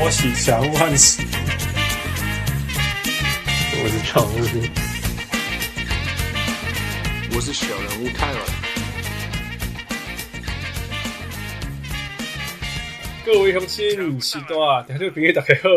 [0.00, 1.22] 拖洗小物汉史，
[3.74, 4.34] 我是常务，
[7.34, 8.38] 我是小人物泰尔。
[13.26, 15.68] 各位乡亲，时大，听众朋友大家好，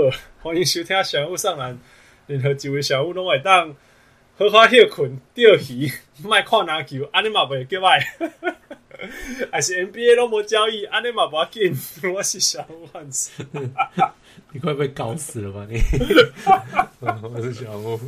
[0.41, 1.77] 欢迎收听小人物上篮。
[2.27, 3.75] 任何一位小物拢会当
[4.37, 5.91] 好好休困、钓鱼、
[6.23, 8.01] 卖看篮球，安尼嘛袂叫歹。
[9.51, 11.75] 还是 NBA 都无交易，安尼嘛无要紧。
[12.13, 13.31] 我是小物汉史，
[14.51, 15.79] 你快被搞死了吧你？
[17.01, 17.99] 我是小物，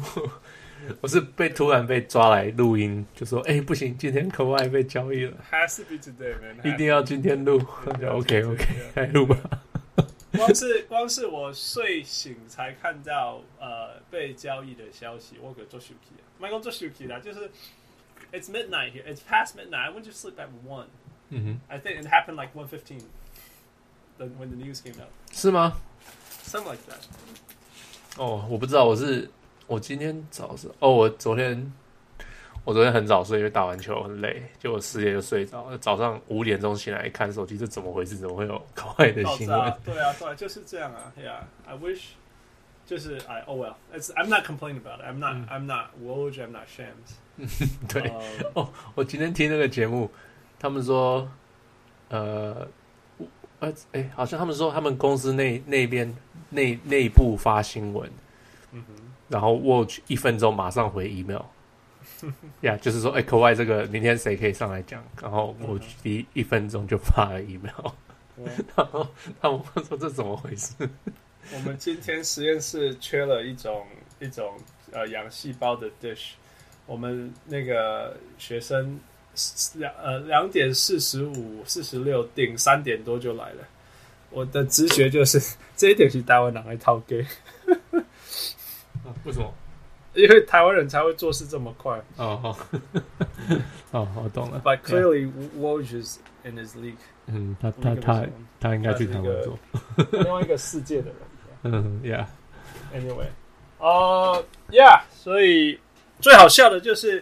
[1.02, 7.62] 我是被突然被抓来录音，就说哎、欸、不行，今天 Kawhi 被交易了，Has to be today man，一定要今天录。
[8.10, 9.38] OK OK，来录吧。
[10.32, 17.50] 光是光是我睡醒才看到呃被交易的消息，我可做手机啊，麦讲做手机啦，就是
[18.32, 19.90] It's midnight here, it's past midnight.
[19.90, 23.02] I went to sleep at one.，I think it happened like one fifteen.
[24.18, 25.74] When the news came out，是吗
[26.46, 27.04] ？Something like that.
[28.18, 29.30] 哦，我不知道，我是
[29.68, 31.74] 我今天早上哦，我昨天
[32.64, 38.16] 我昨天很早睡，因为打完球很累，就我十点就睡着，早上五点钟醒来看手机，这怎么回事？
[38.16, 39.74] 怎么会有搞坏的新闻？
[39.84, 41.12] 对啊，对啊，就是这样啊。
[41.18, 42.04] Yeah，I wish，
[42.86, 45.06] 就是 I oh well，it's I'm not complaining about it.
[45.06, 46.40] I'm not I'm not Woj.
[46.40, 47.16] I'm not Shams.
[47.90, 48.22] 对、uh,
[48.54, 50.10] 哦，我今天听那个节目，
[50.58, 51.28] 他们说，
[52.10, 52.68] 呃，
[53.60, 56.16] 呃，哎，好像他们说他们公司那那边
[56.52, 58.10] 内内部发新闻，
[58.72, 58.94] 嗯哼，
[59.28, 61.42] 然后 Woj 一分钟马上回 email，
[62.62, 65.04] 呀， yeah, 就是说，哎，Kawhi 这个明天谁可以上来讲？
[65.22, 65.54] 然后
[66.02, 67.92] 第一一分钟就发了 email，、
[68.38, 68.46] 嗯、
[68.78, 69.06] 然后
[69.42, 70.74] 他们问说这怎么回事？
[71.54, 73.86] 我们今天实验室缺了一种
[74.20, 74.56] 一种
[74.92, 76.32] 呃养细胞的 dish。
[76.88, 79.00] 我们那个学生
[79.76, 83.64] 两呃两点四十五四十六订三点多就来了，
[84.30, 85.40] 我的直觉就是
[85.76, 87.26] 这一点是台湾人来掏给，
[89.24, 89.54] 为什么？
[90.14, 91.98] 因为台湾人才会做事这么快。
[92.18, 92.58] 哦哦，
[93.92, 94.62] 哦，我懂了。
[94.64, 95.30] But clearly,
[95.60, 96.96] Woj is in his league。
[97.26, 98.26] 嗯，他他他
[98.60, 99.60] 他应该去台湾做，
[100.12, 101.16] 另外一个世界的人。
[101.72, 102.26] 嗯，Yeah。
[102.94, 103.28] Anyway，
[103.80, 105.80] 呃，Yeah，所以。
[106.22, 107.20] 最好笑的就是，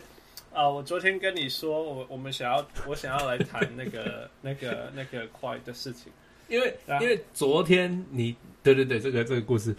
[0.54, 6.12] 啊、呃，我昨天跟你说，我我们想要， 我想要来谈那个 那个那个快的事情，
[6.48, 9.76] 因为因为昨天你对对对，这个这个故事，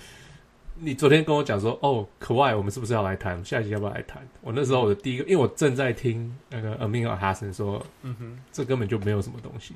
[0.75, 3.43] 你昨天跟我讲说，哦，Kawhi，我们是不是要来谈？
[3.45, 4.21] 下一集要不要来谈？
[4.41, 9.75] 我那时候我的第一个，因为我正在听那个 Amin Elhassan 说，嗯哼，这根本就没有什么东西，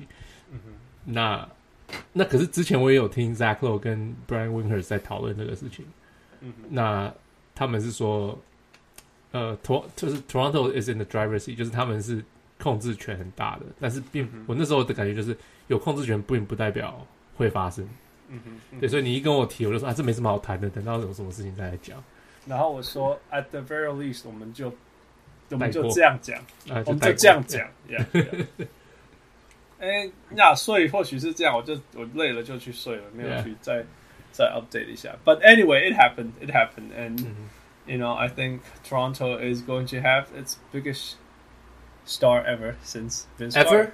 [0.51, 0.73] 嗯哼，
[1.05, 1.47] 那
[2.13, 5.85] 那可是之前我也有听 Zach Lowe 跟 Brian Windhorst 在讨论这个事情，
[6.41, 7.13] 嗯，那
[7.55, 8.37] 他们是说。
[9.31, 12.25] 呃，托就是 Toronto is in the driver's seat，就是他们是
[12.59, 17.05] 控制权很大的，但是并、嗯、我那时候的感觉就是有控制权并不代表
[17.37, 17.87] 会发生。
[18.29, 22.03] 嗯哼，嗯，对，所以你一跟我提，我就说啊，这没什么好谈的，等到有什么事情再来讲。
[22.47, 24.73] 然后我说，at the very least，我们就
[25.51, 27.67] 我们就这样讲，啊、我们就这样讲。
[29.78, 33.84] 哎，那所以或许是这样，我就我累了就去睡了，没有去再 Yeah.
[34.32, 35.14] 再 update 一下。
[35.24, 37.50] But anyway，it happened，it happened，and、嗯。
[37.86, 41.16] You know, I think Toronto is going to have its biggest
[42.06, 43.90] star ever since Vince Carter.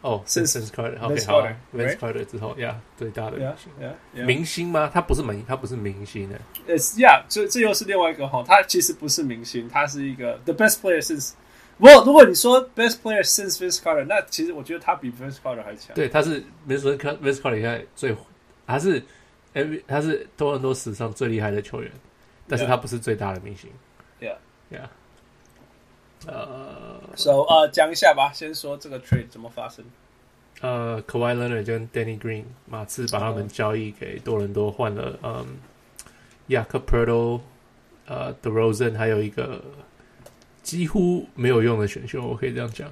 [0.00, 1.42] 哦，since Vince Carter，OK，好，
[1.74, 3.54] Vince Carter 之后，Yeah，最大的
[4.14, 4.90] 明星吗？
[4.90, 6.40] 他不是明，他不是明星的。
[6.66, 11.34] It's Yeah，这这又是另外一个哈，他其实不是明星，他是一个 The best player since。
[11.77, 15.95] 不过如果你说 best player since Vince Carter，那其实我觉得他比 Vince Carter 还强。
[15.95, 18.15] 对，他是 Vince Carter，Vince Carter 现在最，
[18.65, 19.03] 他是
[19.53, 21.91] every，他是多伦多史上最厉害的球员。
[22.49, 23.69] 但是他不是最大的明星。
[24.21, 24.87] Yeah，Yeah。
[26.25, 28.31] 呃，So 呃，讲一下吧。
[28.33, 29.83] 先说这个 trade 怎么发生。
[30.61, 35.57] 呃，Kawhi Leonard 跟 Danny Green 马刺把他们交易给多伦多，换了嗯
[36.47, 37.41] ，Jakob Poeltl
[38.05, 39.61] 呃，DeRozan 还有一个
[40.67, 42.91] 几乎没有用的选秀，我可以这样讲。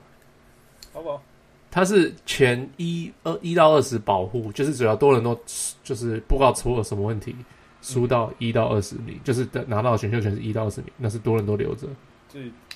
[0.93, 1.21] 好不好？
[1.69, 5.37] 他是前一二一到二十保护，就是只要多人都
[5.83, 7.35] 就是不知道出了什么问题。
[7.81, 11.87] 输到一到二十名，就是拿到选秀权是一到二十名，那是多人都留着。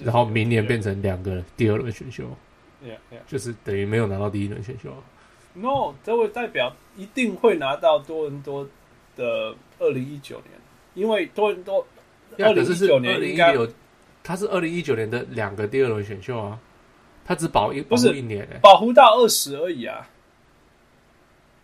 [0.03, 2.25] 然后明年变成两个第二轮选秀
[2.83, 3.19] ，yeah, yeah.
[3.25, 4.93] 就是等于没有拿到第一轮选秀。
[5.53, 8.67] No，这会代表一定会拿到多伦多
[9.15, 10.51] 的二零一九年，
[10.93, 11.87] 因为多伦多
[12.37, 13.65] 二零一九年应该有，
[14.29, 16.59] 他是二零一九年的两个第二轮选秀啊，
[17.25, 20.07] 他只保一不是一年，保护到二十而已啊。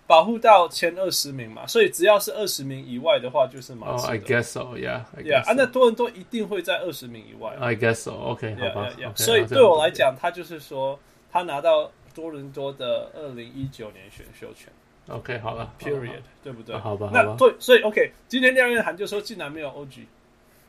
[0.08, 4.08] 保护到前二十名嘛，所以只要是二十名以外的话，就是马刺。
[4.08, 5.44] Oh, I guess so, yeah, yeah.
[5.48, 7.56] 啊，那多伦多一定会在二十名以外。
[7.60, 8.90] I guess so, OK，好吧。
[9.14, 11.00] 所以对我来讲，他就是说，
[11.32, 14.74] 他拿到多伦多的二零一九年选秀权。
[15.10, 16.76] OK，好了，Period，对不对？
[16.80, 20.00] 好吧，那所以所以 OK，今天廖彦涵就说竟然没有 OG，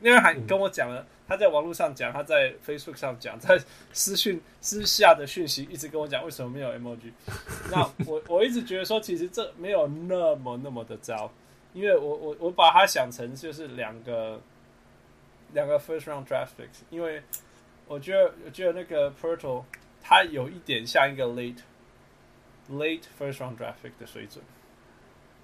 [0.01, 3.59] 廖彦涵跟我讲了，他在网络上讲，他在 Facebook 上讲，在
[3.91, 7.11] 私讯私下的讯息一直跟我讲为什么没有 emoji。
[7.71, 11.31] 那我我一直觉得说，其实这没有那么那么的糟，
[11.73, 14.41] 因为我我我把它想成就是两个
[15.53, 17.21] 两个 first round draft picks，因为
[17.87, 19.63] 我觉得我觉得那个 Poeltl
[20.01, 21.59] 他有一点像一个 late。
[22.69, 24.43] Late first round draft pick 的水准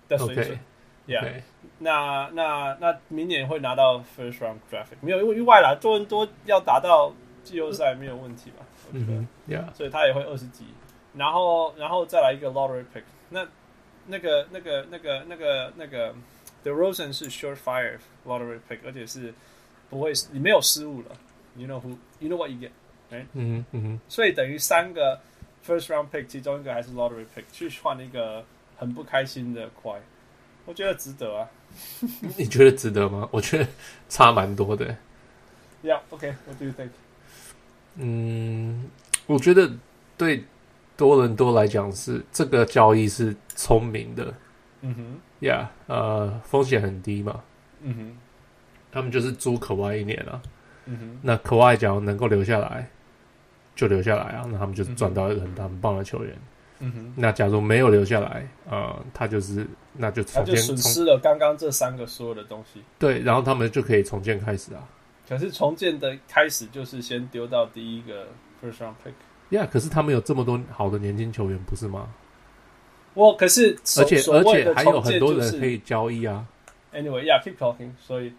[0.10, 0.60] 的水准
[1.08, 1.42] ，Yeah，
[1.80, 7.14] 那那那明年会拿到 first round draft pick 没有意外啦，多伦多要达到
[7.44, 8.66] 季后赛没有问题吧？
[8.92, 9.14] 我觉得
[9.48, 10.66] ，Yeah，所以他也会二十几，
[11.16, 13.48] 然后然后再来一个 lottery pick，那
[14.08, 16.16] 那个那个那个那个那个
[16.64, 19.34] The Rosen 是 surefire lottery pick，而且是
[19.90, 21.08] 不会你没有失误了
[21.56, 22.72] ，You know who，You know what you get，
[23.12, 25.20] 哎，嗯嗯嗯，所以等于三个。
[25.66, 28.44] First round pick，其中一个还是 lottery pick，去换一个
[28.76, 29.98] 很不开心的快，
[30.66, 31.48] 我觉得值得啊。
[32.38, 33.28] 你觉得值得吗？
[33.32, 33.68] 我觉得
[34.08, 34.96] 差蛮多的。
[35.84, 36.90] Yeah，OK，What do you think？
[37.96, 38.90] 嗯，
[39.26, 39.72] 我觉得
[40.18, 40.46] 对
[40.96, 44.34] 多伦多来讲是这个交易是聪明的。
[44.82, 47.44] 嗯哼，Yeah，呃，风险很低嘛。
[47.82, 48.18] 嗯哼，
[48.92, 50.42] 他们就是租可外一年了。
[50.86, 52.90] 嗯哼，那可外只要能够留下来。
[53.76, 56.32] 就留下来啊，那他们就赚到一个很大很棒的球员。
[56.36, 56.42] 嗯
[56.92, 62.82] 哼，那假如没有留下来，呃，他就是那就重建，他就损失了刚刚这三个所有的东西。
[63.00, 64.84] 对，然后他们就可以重建开始啊。
[65.30, 68.28] 可是重建的开始就是先丢到第一个
[68.62, 69.14] first round pick。
[69.56, 72.10] 呀，可是他们有这么多好的年轻球员，不是吗？
[73.14, 76.46] 我可是而且而且还有很多人可以交易啊。
[76.92, 77.92] Anyway，yeah，keep talking。
[78.02, 78.34] 所以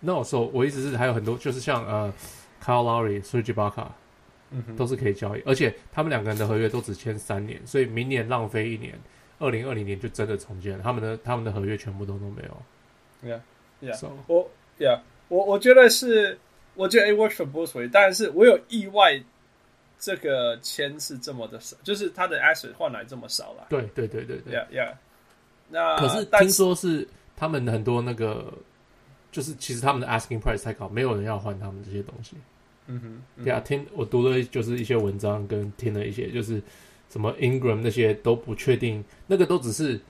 [0.00, 2.12] 那我说我意思是还有很多，就是像呃
[2.62, 3.86] ，Kyle Lowry、Serge Ibaka。
[4.76, 8.98] 都是可以交易，而且他们两个人的合约都只签三年，所以明年浪费一年，
[9.38, 10.82] 二零二零年就真的重建了。
[10.82, 13.40] 他们的他们的合约全部都都没有。
[13.82, 14.48] Yeah，Yeah，So, 我
[14.78, 16.38] Yeah，我我觉得是，
[16.74, 19.22] 我觉得 it works for both ways，但是我有意外，
[19.98, 23.66] 这个签是这么的少，就是他的 asset 换来这么少了。
[23.68, 24.92] 对对对对对，Yeah，Yeah。
[25.68, 28.52] 那可是听说是他们很多那个，
[29.32, 32.36] 就是其实他们的 asking price 太高，没有人要换他们这些东西。
[32.88, 36.62] 嗯哼，嗯，对啊，听我读了就是一些文章，跟听了一些就是
[37.10, 40.00] 什么 Ingram 那些都不确定，那个都只是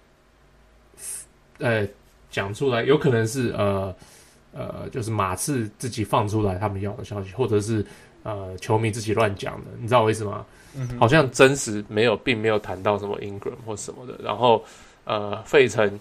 [1.58, 1.87] 呃
[2.31, 3.94] 讲出来，有可能是呃
[4.52, 7.84] 呃就是马刺自己放出来他们要的消息，或者是
[8.23, 10.44] 呃球迷自己乱讲的，你知道我意思吗？
[10.75, 14.19] 嗯，好像真实没有，并没有谈到什么 Ingram 或什么的。
[14.23, 14.62] 然后
[15.05, 15.99] 呃费城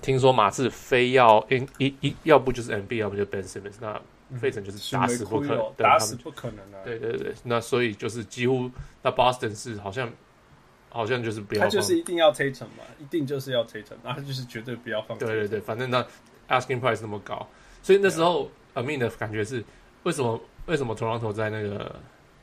[0.00, 4.00] 听说马刺非要一一一要不就是 MB，要不就 Ben Simmons 那。
[4.36, 6.82] 费城就是打死不可能，打死不可能的。
[6.84, 8.70] 对对对，那所以就是几乎
[9.02, 10.12] 那 Boston 是好像
[10.90, 15.16] 好像就是不要，他就是一定要 Tatum 嘛，一定就是要 Tatum，然后就是绝对不要放。
[15.18, 16.04] 对对对，反正那
[16.48, 17.48] asking price 那么高，
[17.82, 19.64] 所以那时候 Amin 的感觉是
[20.02, 21.94] 为什么为什么 Toronto 在那个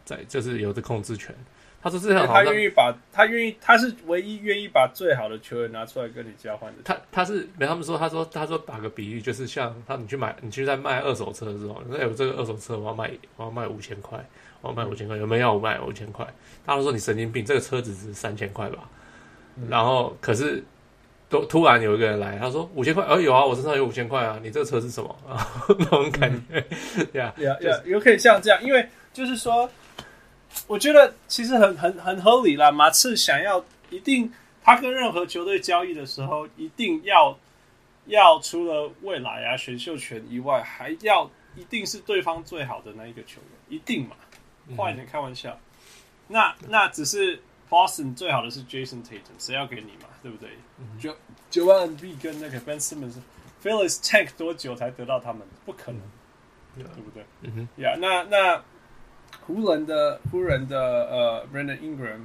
[0.04, 1.36] 在就是有这控制权。
[1.86, 6.80] 他说：“这样，他愿意把，他愿意，他是唯一愿意把最好的球员拿出来跟你交换的。
[6.84, 14.18] 他他是没他们说，他说他说打个比喻，就是像他你去买，你去在卖二手车的时候，你说有这个二手车，我要卖，我要卖五千块，
[14.62, 16.26] 我要卖五千块，有没有要我卖五千块？
[16.66, 18.90] 他说你神经病，这个车子值三千块吧？
[19.58, 20.64] 嗯、然后可是
[21.30, 25.38] 都突然有一个人来，他说五千块，哦有啊，我身上有五千块啊，你这个车是什么啊？
[25.78, 26.66] 那种感觉，
[27.14, 29.70] 呀呀呀，有可以像这样，因为就是说。”
[30.68, 32.72] 我觉得其实很很很合理啦。
[32.72, 34.34] 马刺想要一定，
[34.64, 37.38] 他跟任何球队交易的时候，一定要
[38.08, 44.16] 要除了未来啊选秀权以外，还要一定是对方最好的那一个球员，一定嘛。
[44.76, 45.60] 坏一点开玩笑，嗯、
[46.30, 50.10] 那那只是 Boston 最好的是 Jason Tatum，谁要给你嘛？
[50.24, 50.50] 对不对？
[51.00, 51.16] 九
[51.52, 55.48] 九万 B 跟那个 Ben Simmons，Phillies tank 多久才得到他们？
[55.64, 56.02] 不可能，
[56.78, 57.24] 嗯、对不对？
[57.42, 58.64] 嗯哼，呀、yeah，那那。
[59.48, 62.22] 湖人的湖人的呃，Brandon Ingram，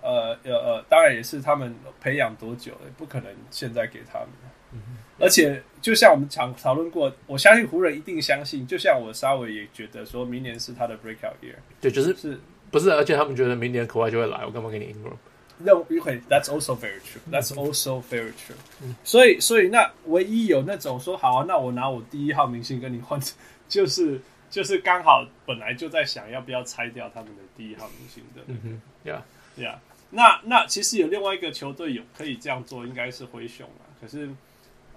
[0.00, 4.28] 呃呃呃，当然也是他们培养多久了，不可能现在给他们。
[4.72, 4.80] 嗯、
[5.20, 11.56] 而且就像我们讨讨论过，我相信湖人一定相信，就像我稍微也觉得说明年是他的 breakout year。
[11.78, 12.90] 对，就是是不是？
[12.90, 15.12] 而且他们觉得明年可外就会来，我干嘛给你 Ingram？
[15.58, 17.20] 那 OK，That's also very true.
[17.30, 18.56] That's also very true.
[18.82, 23.20] 嗯、所以所以那唯一有那种说好啊，那我拿我第一号明星跟你换，
[23.68, 24.18] 就是。
[24.52, 29.22] 就是刚好本来就在想要不要拆掉他们的第一号明星的，嗯哼，Yeah
[29.56, 29.78] Yeah，
[30.10, 33.88] 那那其实有另外一个球队有可以这样做，应该是灰熊啊。
[33.98, 34.28] 可是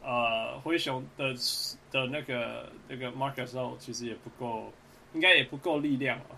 [0.04, 1.34] 呃，灰熊的
[1.90, 4.74] 的那个那个 Marc Gasol 其实也不够，
[5.14, 6.36] 应该也不够力量啊。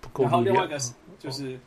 [0.00, 0.30] 不够力量。
[0.30, 0.76] 然后另外一个
[1.18, 1.60] 就是、oh.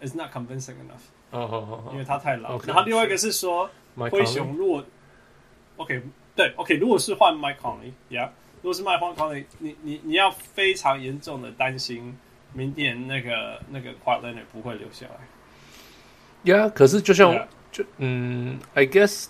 [0.00, 1.10] It's not convincing enough。
[1.32, 2.56] 哦哦哦，因为他太老。
[2.56, 4.84] Okay, 然后另外一个是说，灰熊如果
[5.76, 6.00] OK
[6.36, 12.16] 对 OK，如果是换 Mike Conley，Yeah，如果是 Mike Conley，你你你要非常严重的担心
[12.52, 15.14] 明年那个那个 Kawhi Leonard 不会留下来。
[16.44, 17.46] Yeah，可是就像 Yeah.
[17.70, 19.26] 就嗯，I guess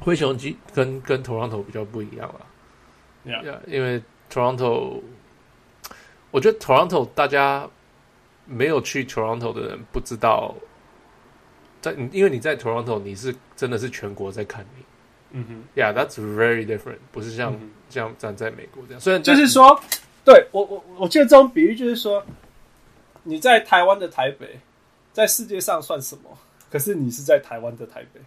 [0.00, 2.46] 灰熊机跟跟 Toronto 比较不一样了。
[3.24, 5.00] Yeah，, yeah 因为 Toronto，
[6.30, 7.68] 我觉得 Toronto 大家
[8.44, 10.54] 没有去 Toronto 的人不知道，
[11.80, 14.84] 在因为你在 Toronto 你是真的是全国在看你。
[15.32, 17.54] 嗯哼，Yeah，that's very different，不是像、
[17.88, 19.00] 嗯、像站在美国这样。
[19.00, 19.80] 虽然就是说，
[20.24, 22.24] 对我我我觉得这种比喻就是说，
[23.24, 24.60] 你在台湾的台北，
[25.12, 26.38] 在世界上算什么？
[26.70, 28.20] 可是你是在台湾的台北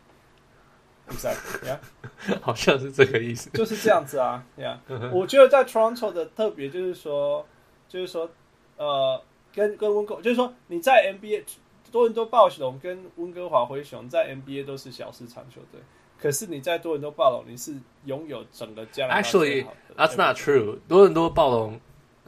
[1.14, 1.78] ，Exactly，Yeah，
[2.42, 4.78] 好像是这个意思，就是这样子啊，Yeah，
[5.12, 7.46] 我觉得在 Toronto 的特别就是说，
[7.90, 8.30] 就是说，
[8.78, 9.22] 呃，
[9.54, 11.44] 跟跟温哥，就是说你在 NBA
[11.92, 15.82] 多伦多暴熊跟温哥华灰熊在 NBA 都是小市场球队，
[16.22, 17.74] 可是你在多伦多暴龙你是
[18.06, 21.80] 拥有整个加拿大最好的，Actually，that's not true，多伦多暴龙。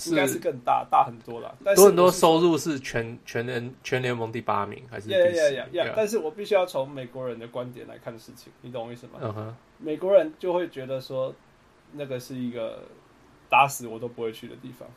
[0.07, 1.55] 应该是更大，大很多了。
[1.75, 5.35] 多很多收入是全全联全联盟第八名还是第十？
[5.35, 5.93] 呀呀呀！
[5.95, 9.19] 但是我必须要从美国人的观点来看事情，你懂我意思吗？
[9.21, 9.55] 嗯哼。
[9.77, 11.31] 美国人就会觉得说，
[11.91, 12.81] 那个是一个
[13.47, 14.89] 打死我都不会去的地方。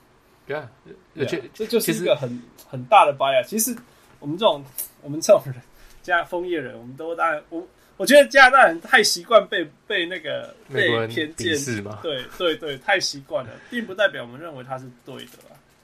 [0.46, 0.70] 对啊，
[1.18, 3.44] 而且这就是一个很很大的 bias。
[3.44, 3.76] 其实
[4.20, 4.64] 我们这种
[5.02, 5.54] 我们这种人，
[6.02, 7.62] 加枫叶人，我们都当然我。
[7.96, 11.56] 我觉得加拿大人太习惯被被那个被偏见，
[12.02, 15.32] 对对对，太习惯了，并不代表我们认为他是对的。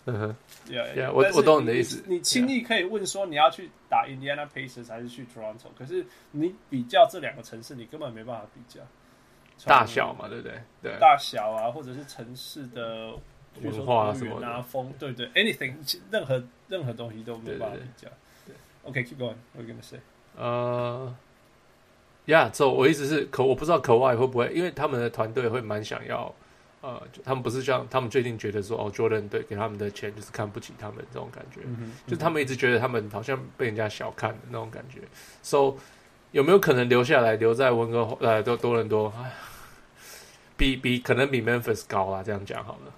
[0.07, 0.37] 嗯哼
[0.67, 2.03] ，Yeah, yeah, 我我懂你的意思。
[2.07, 8.81] 你轻易可以问说你要去打 Indiana Pacers 还是去 Toronto，可是你比较这两个城市，你根本没办法比较
[9.67, 10.61] 大小嘛，对不对？
[10.83, 13.13] 对，大小啊，或者是城市的
[13.61, 15.75] 文化什么啊，风，对对，anything，
[16.11, 18.09] 任何任何东西都没办法比较。
[18.47, 20.01] 对，OK，keep going，what you gonna say？
[20.37, 21.15] 呃。
[22.31, 26.33] 呀，这我意思是，可我不知道 Kawhi 会不会，因为他们的团队会蛮想要，
[26.81, 31.61] 呃，他们不是像他们最近觉得说，哦，Jordan 对给他们的钱就是看不起他们这种感觉，
[32.07, 35.01] 就他们一直觉得他们好像被人家小看的那种感觉。
[35.43, 35.75] So
[36.31, 39.13] 有没有可能留下来，留在温哥华呃多多伦多？
[40.57, 42.93] 比比可能比 Memphis 高啊，这样讲好了。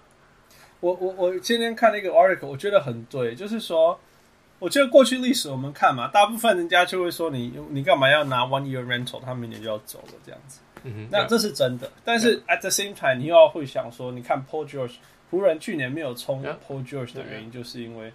[0.80, 3.98] 我我我今天看了一个 article，我觉得很对，就是说。
[4.62, 10.60] 我觉得过去历史我们看嘛，大部分人家就会说你你干嘛要拿 one year rental，他明年就要走了这样子。
[10.84, 11.90] 嗯哼，那这是真的。
[12.04, 14.92] 但是 at the same time，你又要会想说，你看 Paul George，
[15.32, 18.12] 湖人去年没有冲 Paul George 的原因，就是因为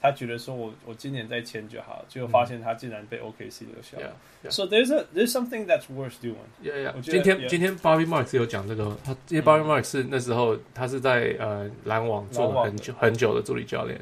[0.00, 4.12] 他觉得说我我今年再签就好了，结果发现他竟然被 OKC 留下了。
[4.48, 6.36] So there's a there's something that's worth doing.
[6.62, 7.00] Yeah, yeah.
[7.02, 14.00] 今天今天 Bobby Marks 有讲这个，他因为 Bobby Marks 是那时候他是在呃篮网做了很久很久的助理教练。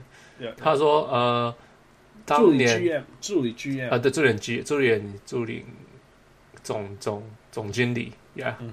[0.59, 1.55] 他说呃。
[2.29, 5.65] 当年助理 GM 啊，对，助理 G 助理助理
[6.63, 8.73] 总总总经理，Yeah，、嗯、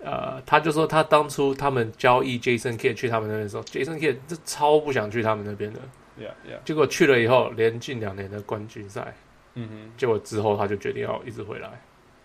[0.00, 5.80] 呃，他就说他当初他们交易 Jason Kidd 去他们那边的时候，Jason Kidd 这超不想去他们那边的
[6.18, 9.14] ，Yeah Yeah，结果去了以后，连进两年的冠军赛，
[9.54, 11.68] 嗯哼，结果之后他就决定要一直回来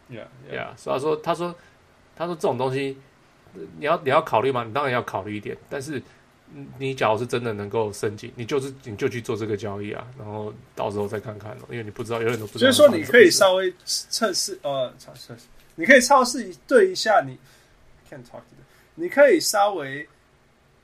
[0.10, 1.56] ，Yeah Yeah，所以他说他说
[2.16, 2.98] 他说这种东西
[3.77, 4.63] 你要你要考虑吗？
[4.63, 6.01] 你当然要考虑一点，但是。
[6.80, 12.72] 你假如是真的能够升级，你就是你就去做这个交易啊，然后到时候再看看咯，因为你不知道，永远都不知道。
[12.72, 15.36] 所以说，你可以稍微测试呃，测试，
[15.75, 17.38] 你可以测试对一下你
[18.10, 20.08] ，can't talk to them，你可以稍微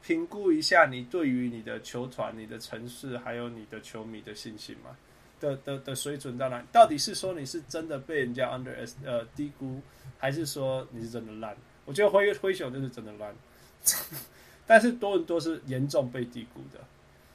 [0.06, 4.92] 评估一下你对于你的球团、你的城市还有你的球迷的信心嘛？
[5.40, 6.62] 的的的水准到哪？
[6.72, 8.74] 到底是说你是真的被人家 under
[9.06, 9.82] 呃低估，
[10.18, 11.56] 还是说你是真的烂？
[11.86, 13.36] 我觉得灰灰熊就是真的烂。
[14.66, 16.80] 但是多伦多是严重被低估的，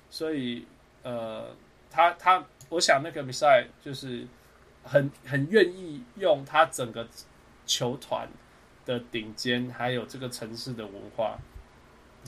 [0.08, 0.66] 所以
[1.02, 1.54] 呃，
[1.90, 4.26] 他他，我想那个比赛就是
[4.82, 7.06] 很很愿意用他整个
[7.66, 8.28] 球团
[8.87, 11.38] 的顶尖，还有这个城市的文化，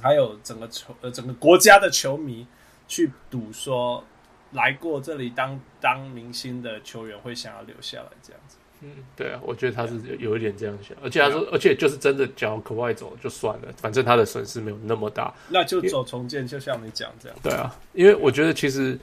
[0.02, 2.46] 还有整个球呃整个国家的球迷
[2.86, 4.04] 去赌说，
[4.52, 8.58] 来过这里当当明星的球员会想要留下来这样子。
[8.82, 17.38] 嗯，对啊，我觉得他是有一点这样想，而且他说，而且就是真的，只要可外走就算了，反正他的损失没有那么大，那就走重建，就像你讲这样。
[17.42, 18.98] 对啊，因为我觉得其实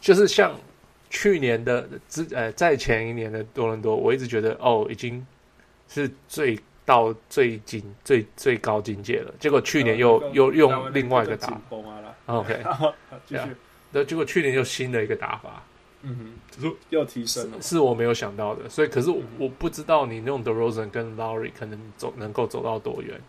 [0.00, 0.54] 就是像
[1.10, 5.24] 去年的之呃，在前一年的多伦多，我一直觉得哦，已经
[5.88, 11.60] 是最到最紧最最高境界了，结果去年又又用另外一个打
[12.26, 12.64] ，OK，
[13.28, 13.42] 继续，
[13.92, 15.62] 那结果去年又新的一个打法。
[16.08, 23.20] 嗯哼，只是要提升了，是我没有想到的，所以可是我，我不知道你那种 DeRozan 跟 Lowry 可能走能够走到多远。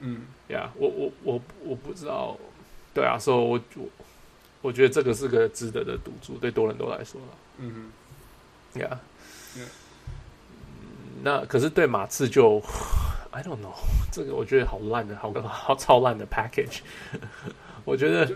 [0.00, 2.36] 嗯，呀、yeah，我我我我不知道，
[2.92, 3.88] 对啊，所以我我
[4.60, 7.26] 我觉得这个是个值得的赌注，对多伦多来说了。
[7.58, 7.90] 嗯
[8.74, 8.98] 哼，Yeah，,
[9.58, 9.68] Yeah.
[11.22, 12.60] 那可是对马刺就，
[13.32, 13.72] I don't know，
[14.12, 16.80] 这个我觉得好烂的，好好超烂的 package。
[17.86, 18.30] 我觉得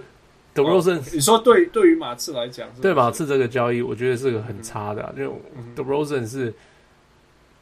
[0.55, 5.33] DeRozan，、哦、你说对对于马刺来讲，对马刺这个交易，我觉得是个很差的、啊，因为
[5.77, 6.53] DeRozan 是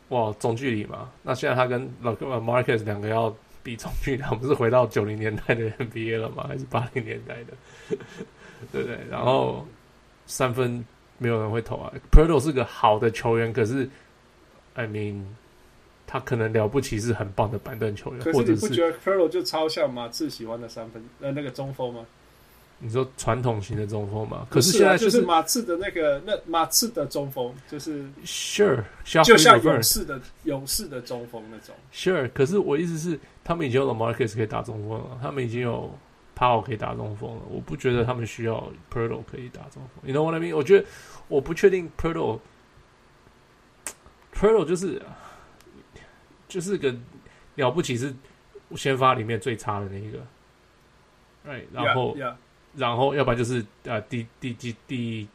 [0.09, 6.47] 哇中距离嘛，那现在他跟 Marcus 两个要比中距离， 我们是回到九零年代的 NBA 了吗？
[6.49, 7.97] 还是八零年代的？
[8.73, 8.99] 对不对？
[9.11, 9.66] 然后
[10.26, 10.85] 三分
[11.18, 11.92] 没有人会投啊。
[12.11, 13.88] Poeltl 是个好的球员，可是。
[14.75, 15.23] I mean，
[16.07, 22.07] 他可能了不起，是很棒的板凳球员，可是你不觉得 Poeltl 就超像马刺喜欢的三分呃那个中锋吗？
[22.81, 24.47] 你说传统型的中锋吗？
[24.49, 32.31] 可是现在就是、就是、马刺的那个那马刺的中锋就是 Sure，就像勇士的勇士的中锋那种 Sure。
[32.33, 35.93] 可是我意思是，他们已经有了 Marcus 可以打中锋了，他们已经有
[36.37, 37.43] Powell 可以打中锋了。
[37.51, 40.09] 我不觉得他们需要 Poeltl 可以打中锋。
[40.09, 40.57] You know what I mean？
[40.57, 40.87] 我觉得
[41.27, 42.39] 我不确定 Poeltl
[44.65, 45.03] 就是
[46.47, 46.95] 就是个
[47.57, 48.15] 了不起，是
[48.77, 50.19] 先发里面最差的那一个
[51.45, 51.65] ，right？
[51.73, 52.35] 然后 yeah, yeah.
[52.79, 55.29] 然后要不然就是呃第第第第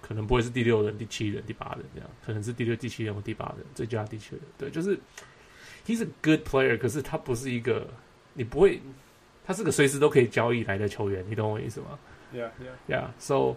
[0.00, 4.40] 可能不会是第六人、第七人、第八人这样，可能是第六、第七人或第八人，最佳第七人。
[4.58, 4.98] 对，就是
[5.86, 7.86] he's a good player，可是他不是一个
[8.34, 8.80] 你不会，
[9.46, 11.98] 他是个随时都可以交易来的球员，你懂我意思吗
[12.34, 13.06] ？Yeah, yeah, yeah.
[13.18, 13.56] So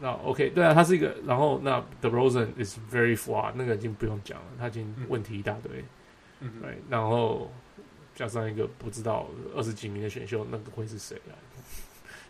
[0.00, 1.14] 那 OK，对啊，他是一个。
[1.24, 5.84] 然后那 The Rosen is very flawed，那个已经不用讲了，他已经问题一大堆。
[6.40, 6.78] 嗯，对。
[6.90, 7.52] 然后
[8.14, 11.32] 加上一个不知道二十几名的选秀，那个会是谁啊？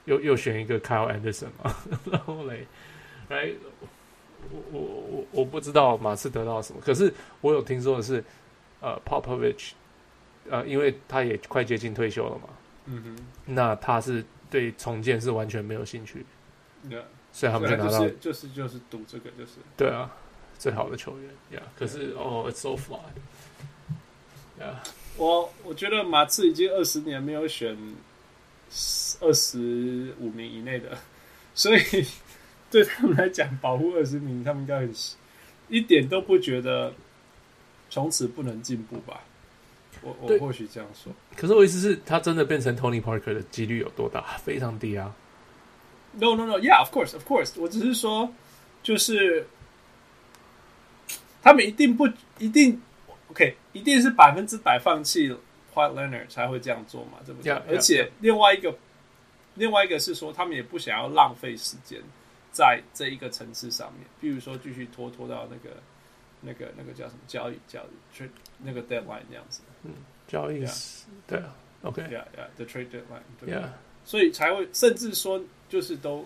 [0.07, 1.77] 又又选一个 Kyle Anderson 嘛？
[2.11, 2.67] 然后嘞，
[3.29, 3.51] 来，
[4.51, 6.81] 我我我我不知道马刺得到什么。
[6.81, 8.25] 可是我有听说的是，
[8.81, 9.73] 呃，Popovich，
[10.49, 12.49] 呃，因为他也快接近退休了嘛。
[12.87, 13.17] 嗯哼。
[13.45, 16.25] 那他是对重建是完全没有兴趣。
[16.89, 17.03] Yeah.
[17.33, 20.11] 所以他们就拿到，就是就是就是赌这个，就是对啊，
[20.59, 21.61] 最好的球员呀。
[21.61, 23.01] Yeah, 可是哦、oh,，it's so flawed。
[24.59, 24.77] Yeah.
[25.19, 27.77] 我我觉得马刺已经二十年没有选
[29.21, 30.99] 二十五名以内的，
[31.55, 31.81] 所以
[32.71, 34.95] 对他们来讲，保护二十名，他们应该很
[35.69, 36.93] 一点都不觉得
[37.89, 39.21] 从此不能进步吧？
[40.03, 41.13] 我我或许这样说。
[41.37, 44.37] 可是我意思是，他真的变成 Tony Parker 的几率有多大？
[44.45, 45.15] 非常低啊。
[46.13, 46.59] No, no, no.
[46.59, 47.53] Yeah, of course, of course.
[47.57, 48.33] 我只是说，
[48.83, 49.47] 就是
[51.43, 52.07] 他们一定不
[52.39, 52.81] 一定
[53.29, 55.35] OK，一定是百分之百放弃
[55.77, 58.75] Kawhi Leonard 才会这样做嘛，对不对？Yeah, yeah, 而且另外一个，
[59.57, 62.01] 另外一个是说，他们也不想要浪费时间
[62.51, 65.77] 在这一个层次上面，比如说继续拖拖到那个
[66.41, 68.31] 那个那个叫什么交易交易 trade
[68.63, 69.61] 那个 deadline 这样子。
[69.85, 69.93] 嗯，
[70.27, 73.55] 交易 yeah, 对啊，OK，Yeah, Yeah, the trade deadline 对。
[73.55, 73.69] Yeah.
[74.05, 75.45] 所以才会甚至说。
[75.69, 76.25] 就是都，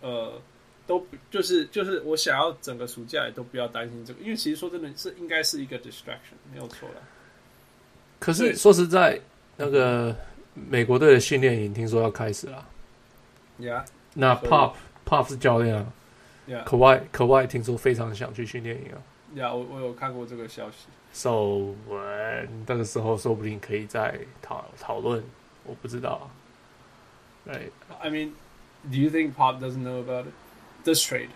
[0.00, 0.40] 呃，
[0.86, 7.02] 都就是就是我想要整个暑假也都不要担心这个，因为其实说真的是应该是一个 distraction，没有错了。
[8.18, 9.20] 可是说实在，
[9.56, 10.14] 那个
[10.54, 12.66] 美国队的训练营听说要开始了。
[13.58, 14.74] Yeah，那 Pop
[15.06, 15.86] Pop 是教练啊。
[16.48, 18.98] Yeah，Kawhi Kawhi 听说非常想去训练营啊。
[19.34, 20.86] Yeah，我我有看过这个消息。
[21.12, 21.30] So，
[21.86, 22.02] 我
[22.66, 25.22] 那个时候说不定可以再讨讨论，
[25.64, 26.30] 我不知道。
[27.44, 28.32] 对，I mean。
[28.88, 30.32] Do you think Pop doesn't know about it?
[30.84, 31.30] This trade？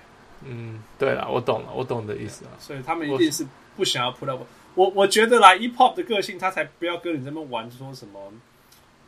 [0.44, 2.54] 嗯，对了，我懂了，我懂的意思啊。
[2.60, 3.44] 所以他们一定是
[3.76, 4.40] 不想要 put up
[4.74, 4.86] 我。
[4.86, 8.32] 我我觉得啦，以 Pop 的个性，他才不要跟你这么玩，说什么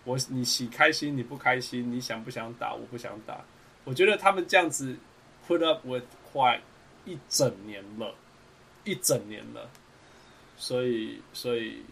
[0.05, 3.45] 我你喜开心你不开心，你想不想打我不想打。
[3.85, 4.97] 我觉得他们这样子
[5.47, 6.61] put up with 快
[7.05, 8.15] 一整年了，
[8.85, 9.69] 一整年了。
[10.57, 11.83] 所以，所以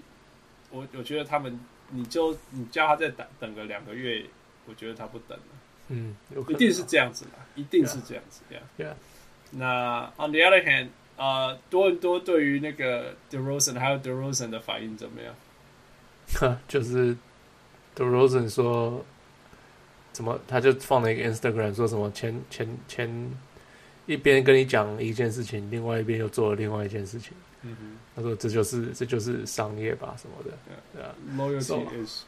[0.70, 1.58] 我我觉得他们，
[1.90, 4.24] 你就你叫他再等等个两个月，
[4.66, 5.44] 我觉得他不等了。
[5.88, 6.16] 嗯，
[6.48, 8.84] 一定是这样子的，一定是这样子，Yeah。
[8.84, 8.94] Yeah.
[9.50, 10.88] 那 On the other hand，
[11.22, 15.32] 呃，多伦多对于那个 DeRozan 还有 DeRozan 的反应怎么样？
[16.34, 17.16] 哈，就是
[17.94, 19.04] DeRozan 说，
[20.12, 23.30] 怎么他就放了一个 Instagram，说什么前前前
[24.06, 27.32] 一边跟你讲一件事情，另外一边又做了另外一件事情。
[27.62, 30.58] 嗯哼，他说这就是这就是商业吧什么的，
[30.92, 32.22] 对啊，Loyalty is。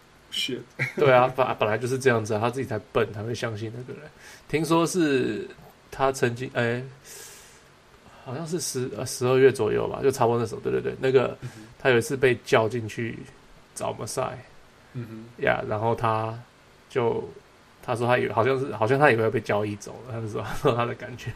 [0.96, 4.10] 对啊， 本本来就是这样子啊，他自己才笨，才会相信那个人。
[4.48, 5.48] 听说是
[5.92, 6.82] 他曾经，哎，
[8.24, 13.18] 好像是十呃十二月左右吧，就差不多那时候，对对对，那个、嗯、他有一次被叫进去
[13.74, 14.38] 找马赛，
[14.94, 16.38] 嗯哼，呀，yeah, 然后他
[16.88, 17.22] 就
[17.82, 21.30] 他说他以为好像是好像他以为要被交易走了，他就说他说 他的感觉，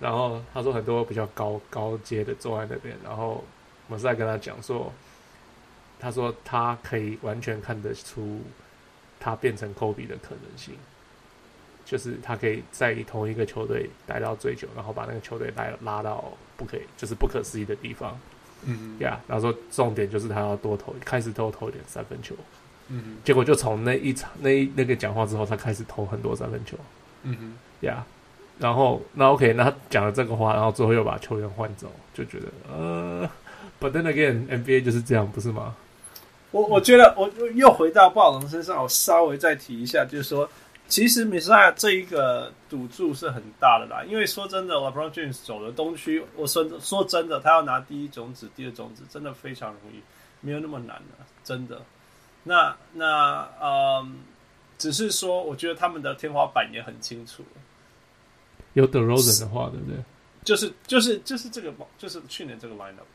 [0.00, 3.44] 然后他说很多比较高高阶的坐在那边，然后
[3.88, 4.92] 马赛跟他讲说。
[6.04, 8.40] 他说：“他可以完全看得出
[9.20, 10.74] 他变成科比的可能性。”
[11.84, 18.18] 就是他可以在同一个球队待到最久，然后把那个球队带拉到不可以就是不可思议的地方。
[18.64, 22.34] 嗯呀，yeah, 然后说重点就是他要多投，开始多投一点三分球。
[22.88, 26.76] 嗯哼，结果就从那一场那一那个讲话之后，他开始投很多三分球。
[27.24, 28.04] 嗯哼，呀，
[28.58, 33.28] 然后那 OK，那他讲了这个话，然后最后又把球员换走，就觉得呃
[33.80, 35.74] ，But then again，NBA 就是这样，不是吗？
[36.52, 40.48] 我我觉得我又回到暴龙身上，我稍微再提一下，就是说，
[40.92, 44.04] 其实 Messiah 这一个赌注是很大的啦。
[44.04, 50.02] 因为说真的，LeBron James 走了东区，我说说真的，他要拿第一种子、第二种子，真的非常容易，
[50.42, 51.80] 没有那么难的，真的。
[52.42, 54.18] 那那嗯，
[54.76, 57.42] 只是说，我觉得他们的天花板也很清楚。
[58.74, 59.96] 有 The Rosen 的话，对不对？
[60.44, 63.08] 就是就是就是这个，就是去年这个 lineup。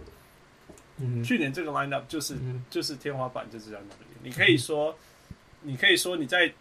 [0.97, 4.09] 嗯，去年这个 lineup 就是、嗯、就是天花板就是在那里。
[4.23, 4.97] 你可以说，
[5.29, 6.51] 嗯、你可以说你在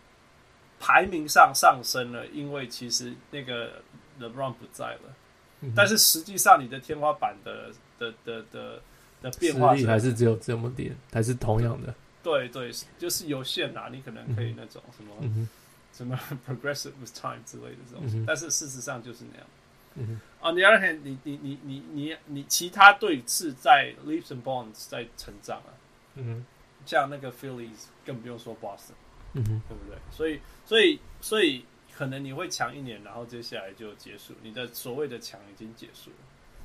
[0.79, 3.83] 排名上上升了，因为其实那个
[4.21, 5.15] LeBron 不在了。
[5.63, 8.83] 嗯、但是实际上，你的天花板的的的的
[9.23, 11.95] 的变化实力还是只有这么点，还是同样的。
[12.23, 13.89] 对对，就是有限呐。
[13.91, 15.49] 你可能可以那种什么、嗯、
[15.95, 19.47] 什么 progressive with time 之类的这种，嗯、但是事实上就是那样。
[19.95, 25.73] 嗯、On the other hand，你你你你你你其他队是在 leaps and bounds 在成长啊，
[26.17, 26.45] 嗯，
[26.85, 28.93] 像那个 Phillies 更不用说 Boston，
[29.35, 29.99] 嗯哼，对不对？
[30.11, 36.17] 所以所以所以可能你会强一年，然后接下来就结束，你的所谓的强已经结束了，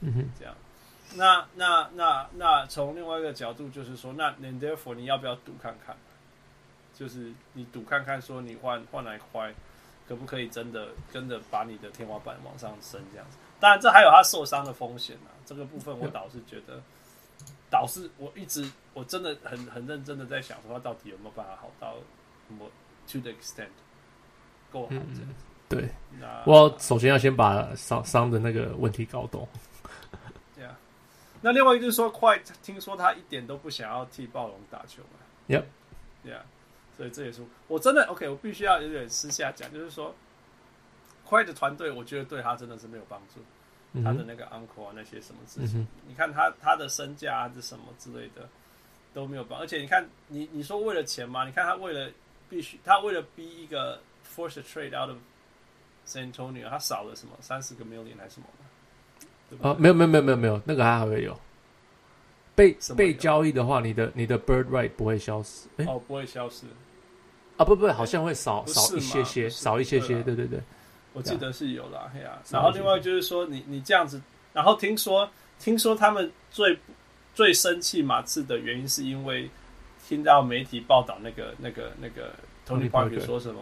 [0.01, 0.55] 嗯哼，这样。
[1.15, 5.95] 那那那那从另外一个角度就是说，那 and therefore 你要不要赌看看？
[6.93, 9.53] 就是你赌看看，说你换换来换。
[10.07, 13.37] 可不可以真的真的把你的天花板往上升这样子？
[13.61, 15.31] 当然，这还有他受伤的风险啊。
[15.45, 16.81] 这个部分我倒是觉得，
[17.69, 21.95] 倒是我一直我真的很很认真的在想，说他到底有没有办法好到
[23.07, 23.69] to the extent
[24.71, 25.21] 够好这样子。
[25.21, 25.35] 嗯、
[25.69, 29.47] 对，那我首先要先把伤伤的那个问题搞懂。
[30.55, 30.77] 对啊。
[31.41, 35.63] 那另外一个就是说，快听说他一点都不想要替暴龙打球嘛？Yep，
[36.23, 36.43] 对啊。
[36.97, 40.13] 对，这也是我真的 OK，我必须要有点私下讲，就是说，
[41.25, 43.41] 快的团队，我觉得对他真的是没有帮助。
[44.03, 48.47] 他的那个 uncle 啊，那些什么事情，嗯、你看他他的身价啊，这什么之类的
[49.13, 49.59] 都没有帮。
[49.59, 51.43] 而且你看，你你说为了钱吗？
[51.45, 52.09] 你看他为了
[52.51, 54.01] 必须，他为了逼一个
[54.35, 55.17] force a trade out of
[56.05, 58.47] San Antonio，他少了什么三十个 million 还是什么
[59.49, 59.71] 对对？
[59.71, 61.39] 啊，没有没有没有没有没有，那个还还会有。
[62.53, 65.69] 被被交易的话，你的你的 bird right 不会消失。
[65.87, 66.65] 哦，不会消失。
[67.55, 70.59] 啊，不不，好像会少少一些些，少一些些，对对对。
[71.13, 72.41] 我记得是有啦，嘿啊。
[72.49, 76.77] 然后另外就是说，你你这样子，然后听说听说他们最
[77.33, 79.49] 最生气马刺的原因，是因为
[80.11, 82.33] 听到媒体报道那个那个那个
[82.67, 83.61] Tony Parker 说什么，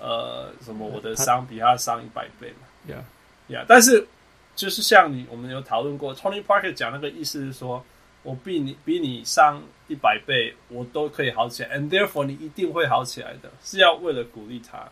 [0.00, 2.66] 呃，什么我的伤比他伤一百倍嘛。
[2.88, 4.08] Yeah yeah，但是
[4.56, 7.84] 就是像你我们有讨论过，Tony Parker 讲那个意思是说。
[8.24, 14.88] 我比你比你伤一百倍，我都可以好起来，and therefore 你一定会好起来的，是要为了鼓励他。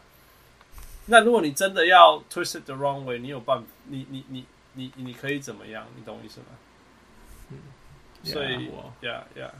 [1.06, 3.64] 那如果你真的要 twist it the wrong way，你有办法？
[3.86, 5.86] 你你你你你可以怎么样？
[5.96, 6.46] 你懂我意思吗？
[7.50, 7.58] 嗯，
[8.24, 8.68] 所以
[9.00, 9.52] ，yeah yeah，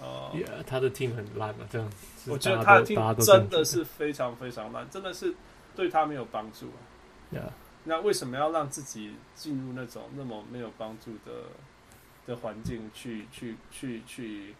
[0.00, 1.90] 呃，yeah，他的 team 很烂啊，这样。
[2.26, 5.34] 我觉得他的 team 真的是非常非常烂，真的是
[5.74, 6.78] 对他没有帮助啊。
[7.32, 7.50] Yeah，
[7.84, 11.44] 那为什么要让自己进入那种那么没有帮助的？
[12.26, 14.54] 的环境去去去去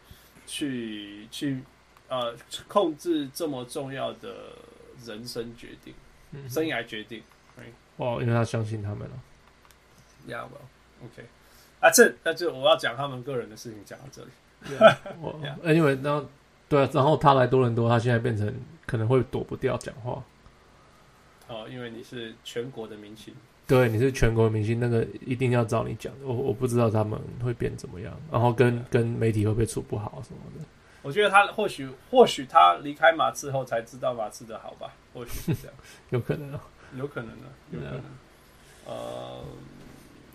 [0.47, 1.63] 去去
[2.09, 2.35] 呃
[2.67, 4.53] 控制这么重要的
[5.05, 5.93] 人生决定，
[6.49, 7.23] 生涯决定，
[7.99, 9.21] 哦，因为他相信他们了。
[10.27, 11.27] Yeah, well, OK，
[11.81, 14.31] 啊，这那就我要讲他们个人的事情，讲到这里。
[15.21, 15.39] 我
[15.73, 16.25] 因为然后
[16.69, 18.53] 对啊，然后他来多伦多，他现在变成
[18.87, 20.23] 可能会躲不掉讲话。
[21.49, 23.33] 哦，因为你是全国的明星。
[23.67, 26.13] 对，你是全国明星，那个一定要找你讲。
[26.23, 30.65] 我我不知道他们会变怎么样，然后跟跟媒体会不会处不好什么的。
[31.03, 35.77] 我觉得他或许或许他离开马刺后才知道马刺的好吧，或许是这样，
[36.11, 36.59] 有可能，
[36.97, 38.03] 有可能的，有可能。
[38.87, 39.45] 呃，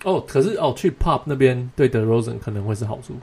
[0.03, 3.15] 哦，可是哦，去 Pop 那边对 The Rosen 可能会是好处。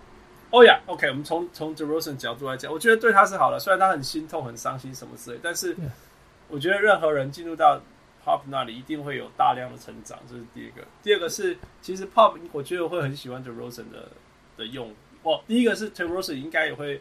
[0.50, 5.76] 哦呀，OK，我们从从 DeRozan 角度来讲，我觉得对他是好的，虽然他很心痛、很伤心什么之类，但是
[6.48, 7.80] 我觉得任何人进入到
[8.24, 10.82] Pop 那里一定会有大量的成长，这是第一个。
[11.02, 14.08] 第二个是，其实 Pop 我觉得会很喜欢 DeRozan 的
[14.56, 14.92] 的用。
[15.22, 17.00] 哦，第一个是 DeRozan 应该也会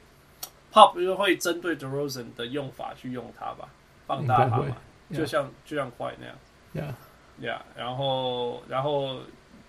[0.71, 3.67] Pop 又会针对 DeRozan 的用法去用它吧，
[4.05, 4.77] 放大它嘛，
[5.11, 6.93] 就像就像快那样。
[7.41, 9.21] Yeah，Yeah，然后然后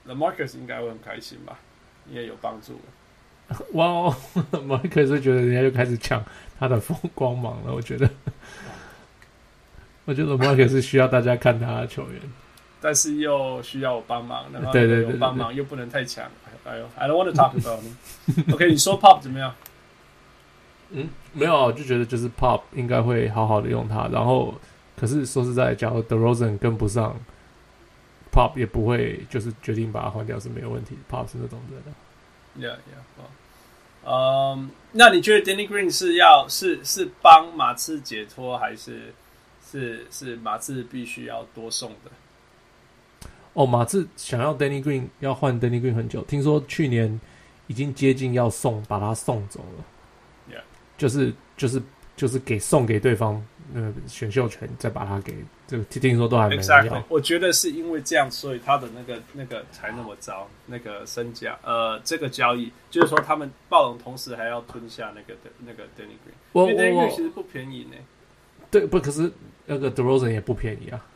[0.04, 1.58] The Marcus 应该会很开心吧，
[2.10, 2.78] 也有帮助。
[3.74, 4.16] 哇
[4.52, 6.24] ，LaMarcus 觉得人家就开始抢
[6.58, 8.08] 他的风光芒了，我觉得。
[10.06, 12.20] 我觉得 Lamarcus 是需要大家看他的球员，
[12.80, 16.24] 但是又需要我帮忙，然后对对对，帮忙又不能太强。
[16.64, 17.80] 哎呦，I don't want to talk about。
[18.52, 19.54] OK，你说 Pop 怎么样？
[20.90, 24.08] 嗯，没有啊，就觉得就是 Pop 应该会好好的用他。
[24.08, 24.54] 然后，
[24.96, 27.14] 可是说实在，假如 DeRozan 跟不上
[28.32, 30.98] ，Pop 也不会就是决定把他换掉是没有问题。
[31.08, 31.92] Pop 是那种人的。
[32.58, 33.24] Yeah, yeah.
[34.02, 39.12] 嗯、um,，那你觉得 Danny Green 是要是是帮马刺解脱，还是
[39.70, 43.28] 是是马刺必须要多送的？
[43.52, 47.20] 哦，马刺想要 Danny Green 要换 Danny Green 很久，听说去年
[47.66, 49.84] 已经接近要送把他送走了。
[50.54, 50.62] Yeah，
[50.96, 51.82] 就是就是
[52.16, 56.62] 就是给送给对方那个选秀权，再把他给这个听说都还没要。
[56.62, 67.96] Exactly，我觉得是因为这样，所以他的那个那个才那么糟，那个身价呃，这个交易就是说他们暴龙同时还要吞下那个的那个 Danny Green，我因为 Danny Green 其实不便宜呢。
[68.70, 69.32] 对，不，可是
[69.66, 71.06] 那个 DeRozan 也不便宜啊。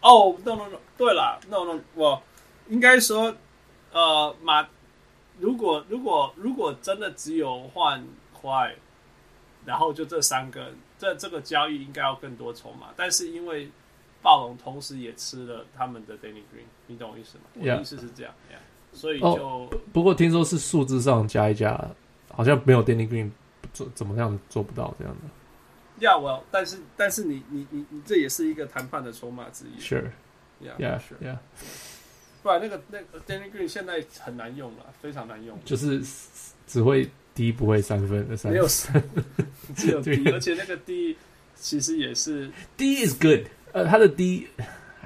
[0.00, 2.22] 哦、oh,，no no no，对了，no no，我
[2.68, 3.34] 应该说，
[3.92, 4.68] 呃，马，
[5.40, 8.74] 如果如果如果真的只有换快，
[9.68, 13.70] 然后就这三个，这这个交易应该要更多筹码，但是因为
[14.22, 18.98] 暴龙同时也吃了他们的 Danny Green，你懂我意思吗.我的意思是这样，yeah.
[18.98, 21.78] 所以就、oh, 不过听说是数字上加一加，
[22.30, 23.30] 好像没有 Danny Green
[23.74, 25.28] 做怎么样做不到这样的。
[25.98, 29.78] 要、yeah, 我，但是但是你你你你这也是一个谈判的筹码之一。
[29.78, 31.36] Sure，Yeah，Yeah，Sure，
[32.42, 35.58] 不然那个那个 Danny Green 现在很难用了，非常难用。
[35.62, 36.02] 就是
[36.66, 39.02] 只会低不会三分的三分，没有三，
[39.76, 41.16] 只有低，而且那个低
[41.54, 44.48] 其实也是低 is good，呃，他的低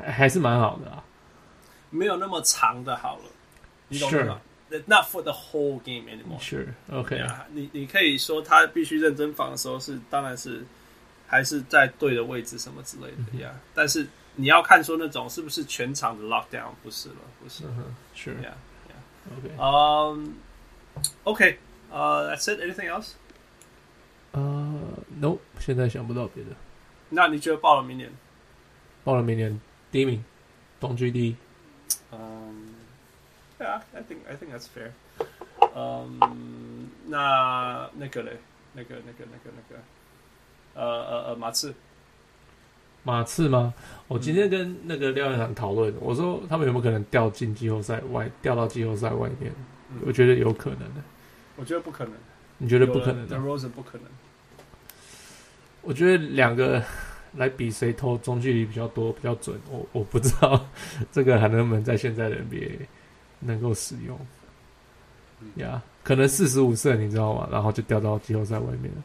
[0.03, 1.05] 还是蛮好的啊，
[1.91, 3.25] 没有那么长的好了，
[3.89, 4.41] 你懂吗
[4.87, 6.41] ？Not for the whole game anymore.
[6.41, 7.19] Sure, OK.
[7.19, 10.65] Yeah, 你你可以说他必须认真防的时候是，当然是
[11.27, 13.51] 还是在对的位置什么之类的，Yeah.
[13.75, 17.65] 但是你要看说那种是不是全场的 lockdown，不是了，不是。
[18.17, 18.33] Sure.
[18.43, 18.55] Yeah,
[18.89, 20.17] yeah.
[21.25, 21.59] OK.
[21.93, 21.97] Um.
[21.97, 22.61] 呃，That's it.
[22.61, 23.13] Anything else?
[24.33, 24.81] 呃
[25.21, 25.37] ，No.
[25.59, 26.51] 现在想不到别的。
[27.11, 28.11] 那你觉得报了明年？
[29.05, 30.25] 报了明年第一名，
[30.81, 31.37] 东区第一。
[32.11, 32.75] 嗯。
[33.61, 34.91] Yeah, I think I think that's fair.
[35.77, 38.33] 嗯、um,，那那个嘞，
[38.73, 39.81] 那个那个那个那个，
[40.75, 41.73] 呃呃呃，马刺，
[43.05, 43.73] 马刺吗？
[44.09, 49.53] 我今天跟那个廖院长讨论，我说他们有没有可能掉进季后赛外，掉到季后赛外面？
[49.91, 51.01] 嗯、我觉得有可能的。
[51.57, 52.13] 我觉得不可能。
[52.59, 54.07] 你觉得不可能的？DeRozan 不可能。
[55.83, 56.83] 我觉得两个
[57.37, 59.61] 来比谁投中距离比较多、比较准。
[59.71, 60.67] 我我不知道
[61.11, 62.87] 这个还能不能在现在的 NBA。
[63.45, 64.17] 能够使用，
[65.57, 67.49] 呀、yeah,，可能四十五胜，你知道吗？
[67.51, 69.03] 然后就掉到季后赛外面了。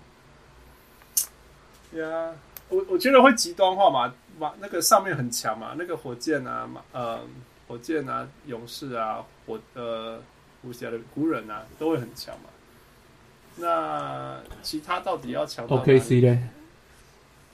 [2.00, 2.34] 呀、yeah,，
[2.70, 7.20] 我我觉得会极端化嘛，嘛，那个上面很强嘛，那个火箭啊，呃，
[7.68, 10.22] 火箭啊，勇士啊，火呃，
[10.68, 12.50] 湖人的古人啊，都会很强嘛。
[13.58, 16.40] 那其他到底要强？OKC 嘞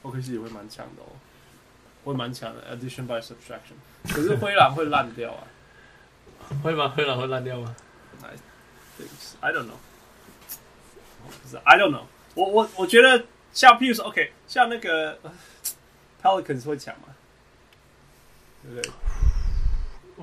[0.03, 1.07] ？OKC 也会蛮强的哦，
[2.03, 3.75] 会蛮强的，addition by subtraction。
[4.13, 5.43] 可是灰狼会烂掉啊。
[6.61, 6.89] 会吗？
[6.89, 7.73] 灰狼会烂掉吗
[9.39, 9.77] ？I don't know.
[11.41, 12.03] 不是，I don't know
[12.35, 12.45] 我。
[12.45, 15.17] 我我我觉得像譬如说，OK，像那个
[16.21, 17.07] Pelicans 会强吗？
[18.63, 18.91] 对不对？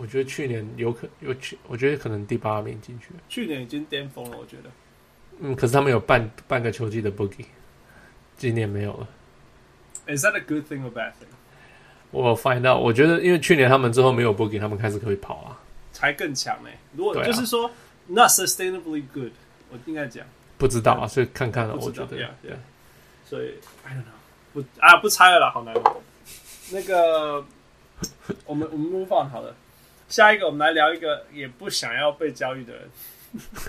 [0.01, 3.09] 我觉得去年有可有去，我觉得可能第八名进去。
[3.29, 4.71] 去年已经巅峰了，我觉得。
[5.41, 7.45] 嗯，可是他们有半半个球季的 Boogie，
[8.39, 9.07] 今年没有了。
[10.07, 11.29] Is that a good thing or bad thing？
[12.11, 15.61] 我 find out，我觉得因为去年他们之后没有 Boogie，他们开始可以跑啊。
[15.93, 16.79] 才更强呢、欸。
[16.97, 17.73] 如果就是说、啊、
[18.07, 19.33] not sustainably good，
[19.71, 20.25] 我应该讲
[20.57, 22.57] 不知道啊，所以看看了，我觉得，yeah, yeah.
[23.25, 24.15] 所以 I don't know，
[24.55, 25.75] 不啊，不猜了啦，好难。
[26.73, 27.45] 那个，
[28.47, 29.55] 我们我们 move on 好了，
[30.11, 32.83] 下一个我们来聊一个也不想要被交易的人。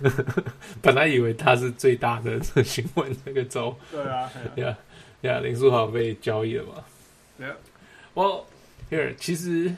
[0.81, 4.77] 本来以为他是最大的新闻这个州，对啊， 呀
[5.21, 6.83] 呀，林书豪被交易了嘛？
[7.37, 7.55] 对啊。
[8.15, 8.43] Well
[8.89, 9.73] here，其实。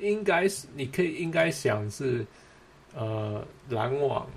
[0.00, 2.24] 应该是，你可以应该想是，
[2.94, 4.30] 呃，篮网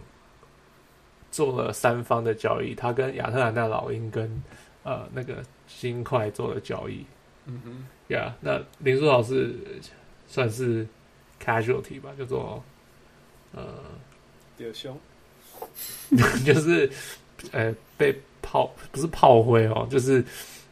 [1.29, 4.41] 做了三方的交易，他跟亚特兰大老鹰跟
[4.81, 7.05] 呃那个金块做了交易。
[7.45, 9.55] 嗯哼，呀、yeah，那林书豪是
[10.31, 10.87] 算是
[11.43, 12.63] casualty 吧，叫做
[13.53, 13.61] 呃，
[14.57, 14.97] 丢胸，
[16.45, 16.89] 就是
[17.51, 20.23] 呃被炮不是炮灰哦，就是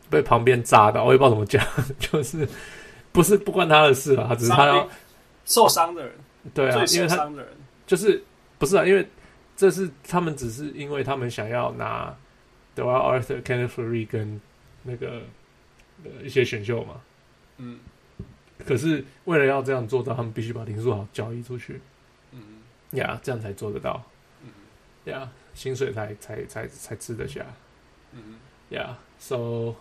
[0.09, 1.63] 被旁边炸到，我也不知道怎么讲，
[1.99, 2.47] 就是。
[3.11, 4.87] 不是不关他的事啊，只是他要
[5.43, 6.13] 受伤的人，
[6.53, 7.27] 对啊，因为他
[7.87, 8.23] 就是
[8.59, 9.05] 不是啊，因为
[9.57, 12.15] 这是他们只是因为他们想要拿
[12.75, 14.39] Dwight Arthur、Kenneth Faried 跟
[14.83, 15.23] 那个
[16.03, 17.01] 呃一些选秀嘛。
[17.57, 17.79] 嗯，
[18.65, 21.81] 可是为了要这样做到，他们必须把林书豪交易出去。
[22.31, 24.03] 嗯呀这样才做得到。
[24.43, 24.49] 嗯
[25.05, 27.45] 呀薪水才才才才吃得下。
[28.11, 29.73] 嗯呀，so，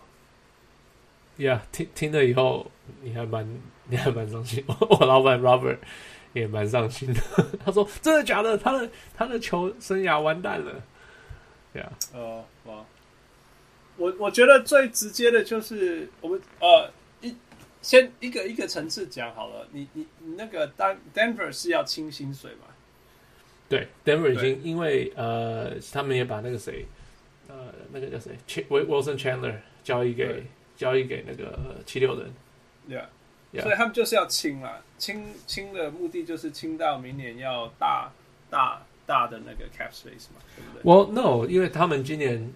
[1.37, 2.69] 呀，听听了以后，
[3.01, 3.47] 你还蛮
[3.87, 4.63] 你还蛮伤心。
[4.67, 5.77] 我老板 Robert
[6.33, 7.21] 也蛮伤心的。
[7.63, 8.57] 他说：“真的假的？
[8.57, 10.83] 他的他的球生涯完蛋了。”
[11.73, 11.89] Yeah.
[12.13, 12.83] 呃，哇，
[13.97, 16.98] 我我觉得最直接的就是我们呃一
[17.81, 19.67] 先一个一个层次讲好了。
[19.71, 22.67] 你你你那个丹 Denver 是要清薪水嘛？
[23.67, 26.85] 对，Denver 已经因为呃，他们也把那个谁，
[27.47, 28.31] 呃，那个叫谁
[28.69, 30.43] ，Wilson Chandler 交易给
[30.75, 32.31] 交易给那个七六人。
[32.89, 33.05] Yeah.
[33.51, 33.63] Yeah.
[33.63, 38.11] 所以他们就是要清啦，清清的目的就是清到明年要大
[38.47, 42.53] 大大的那个 cap space 嘛，对不对？Well, no，因为他们今年，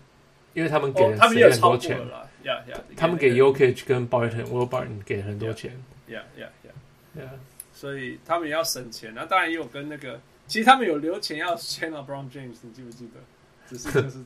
[0.53, 5.71] 因为他们给了哦、他们也很多钱了，Yeah, Yeah，他们给 Jokic 跟 Barton 给很多钱
[6.09, 7.29] ，Yeah, Yeah, Yeah, Yeah，
[7.73, 13.19] 所以他们也要省钱，那当然也有跟那个，其实他们有留钱要签 LeBron James，你记不记得？
[13.69, 14.17] 只是就是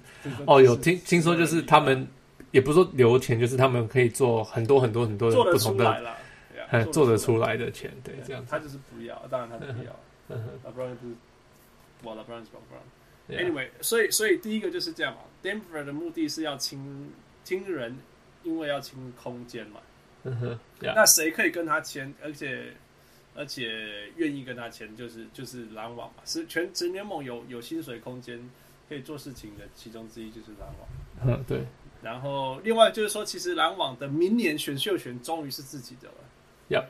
[0.45, 1.79] 哦，有听听说就是他。
[1.79, 2.07] 们
[2.51, 6.15] 也不是说留钱，就是他们可以做很多很多很多的不同的，
[6.69, 7.57] 很做得出来。
[7.57, 9.99] 的钱，对，这样他就是不要，当然他不要，
[10.65, 11.15] LeBron 不是，
[12.03, 13.37] 哇，LeBron 是 LeBron。
[13.37, 17.11] Anyway，所以所以第一个就是这样嘛，Denver 的目的是要清
[17.43, 17.97] 清人，
[18.47, 19.81] 因为要清空间嘛。
[20.23, 22.73] 嗯哼，那谁可以跟他签，而且
[23.35, 28.49] 而且愿意跟他签，就是就是篮网嘛，是全职联盟有有薪水空间
[28.89, 30.87] 可以做事情的其中之一就是篮网。
[31.25, 31.65] 嗯，对。
[32.01, 36.15] 然后另外就是说，其实篮网的明年选秀权终于是自己的了。
[36.69, 36.85] Yeah，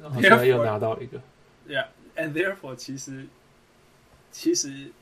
[0.00, 1.20] 然后现在又拿到一个。
[1.68, 3.26] Yeah，and therefore 其实
[4.30, 4.92] 其实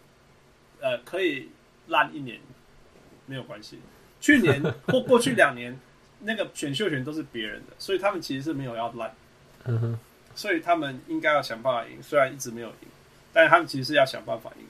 [0.80, 1.50] 呃可以
[1.88, 2.40] 烂一年
[3.26, 3.80] 没有关系。
[4.24, 5.78] 去年 或过去两年
[6.20, 9.14] 那个选秀权都是别人的，所以他们其实是没有要烂。
[9.64, 9.98] 嗯哼。
[10.34, 12.88] 所以他们应该要想办法赢，虽然一直没有赢，
[13.34, 14.64] 但是他们其实是要想办法赢。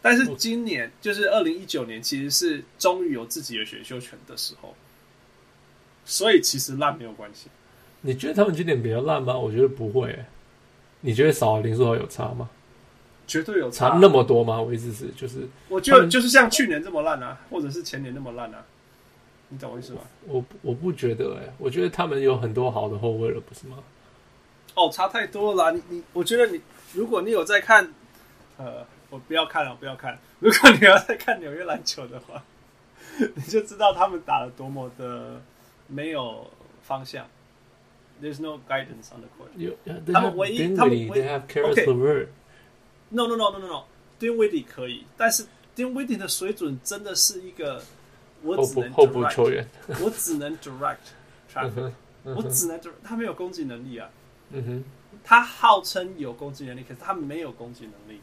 [0.00, 4.74] 但是今年就是二零一九年，其实是终于有自己的选秀权的时候，
[6.06, 7.48] 所以其实烂没有关系。
[8.00, 9.36] 你觉得他们今年比较烂吗？
[9.36, 10.26] 我觉得不会、欸。
[11.02, 12.48] 你觉得少了林书豪有差吗？
[13.26, 14.60] 绝对有差，差那么多吗？
[14.60, 18.64] 我意思是，就是我觉得就是像去年这么烂啊，或者是前年那么烂啊，
[19.48, 20.00] 你懂我意思吗？
[20.26, 23.78] 我我不觉得哎、欸，我觉得他们有很多好的后卫了，不是吗？
[24.74, 25.70] 哦，差太多了啦。
[25.70, 26.60] 你你，我觉得你，
[26.92, 27.92] 如果你有在看，
[28.56, 30.18] 呃，我不要看了，不要看。
[30.40, 32.42] 如果你要在看纽约篮球的话，
[33.34, 35.40] 你就知道他们打的多么的
[35.86, 36.50] 没有
[36.82, 37.26] 方向。
[38.22, 39.48] There's no guidance on the court。
[39.56, 39.72] 有，
[40.12, 42.28] 他们唯一，他们唯一，OK。
[43.13, 45.45] No no no no no no。Dinwiddie 可以，但是
[45.75, 47.81] Dinwiddie 的水准真的是一个，
[48.41, 49.65] 我只能后补球员，
[50.01, 50.97] 我只能 direct
[51.53, 51.93] traffic，
[52.23, 54.09] 我只能 direct，他没有攻击能力啊。
[54.51, 54.83] 嗯哼，
[55.23, 58.19] 他号称有攻击能力，可是他没有攻击能力。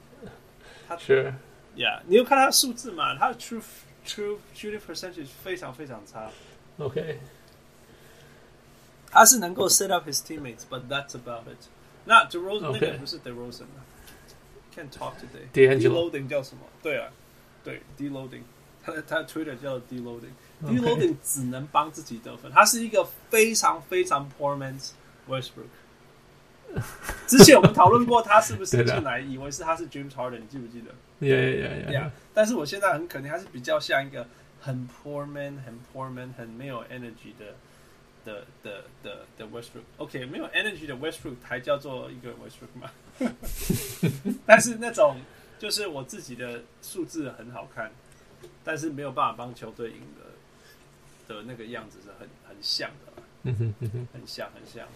[0.87, 1.33] 他是，
[1.75, 3.17] Yeah，你有看他的数字吗？
[3.19, 3.63] 他的 true
[4.07, 6.31] true shooting percentage 非常非常差。
[6.79, 7.21] OK，
[9.11, 11.69] 他是能够 set up his teammates，but that's about it。
[12.05, 13.81] 那 DeRozan 那个不是 DeRozan 啊
[14.76, 15.48] ？Can't talk today。
[15.54, 16.64] Deloading 叫什么？
[16.82, 17.12] 对啊，
[17.64, 18.44] 对，Deloading。
[18.84, 20.34] 他的他的 Twitter 叫 Deloading。
[20.64, 24.92] Deloading 只能帮自己得分，他是一个非常非常 poor man's
[25.28, 25.70] Westbrook。
[27.28, 32.10] 之前我们讨论过他是不是进来，以为是他是 James Harden，你记不记得？Yeah, yeah, yeah, yeah.
[32.34, 34.26] 但是我现在很肯定，他是比较像一个
[34.62, 37.56] 很 poor man、很 poor man、很没有 energy 的
[38.24, 39.84] 的的的的 Westbrook。
[39.98, 42.90] OK，没有 energy 的 Westbrook 还叫做一个 Westbrook 吗？
[44.46, 45.18] 但是那种
[45.60, 47.92] 就是我自己的数字很好看，
[48.64, 53.54] 但是没有办法帮球队赢的的那个样子是很很像的，
[54.14, 54.88] 很像很像。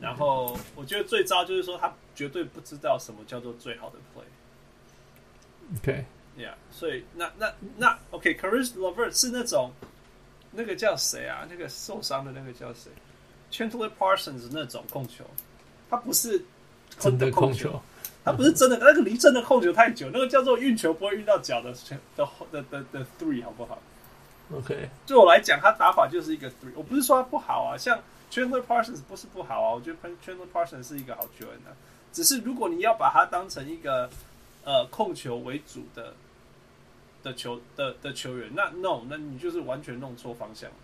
[0.00, 4.24] 然后我觉得最糟就是说，他绝对不知道什么叫做最好的 play。
[5.78, 9.72] OK，Yeah，所以那那那 OK，Caris LeVert 是那种
[10.50, 11.46] 那个叫谁啊？
[11.48, 12.90] 那个受伤的那个叫谁
[13.50, 15.24] c h a n t l e r Parsons 那种控球，
[15.88, 16.44] 他不是
[16.98, 17.80] 真的控球，
[18.24, 21.72] 他不是真的，那个离真的控球太久，那个叫做运球不会运到脚的
[22.16, 23.78] 的的的的 three 好不好
[24.54, 26.72] ？OK，对我来讲，他打法就是一个 three。
[26.74, 27.98] 我不是说他不好啊，像。
[28.30, 31.76] Chandler Parsons 不是不好啊，我觉得 Chandler Parsons 是一个好球员的、啊。
[32.12, 34.10] 只是如果你要把他当成一个
[34.64, 36.14] 呃控球为主的
[37.22, 40.76] 的球的的球员，那 No，那你就是完全弄错方向了。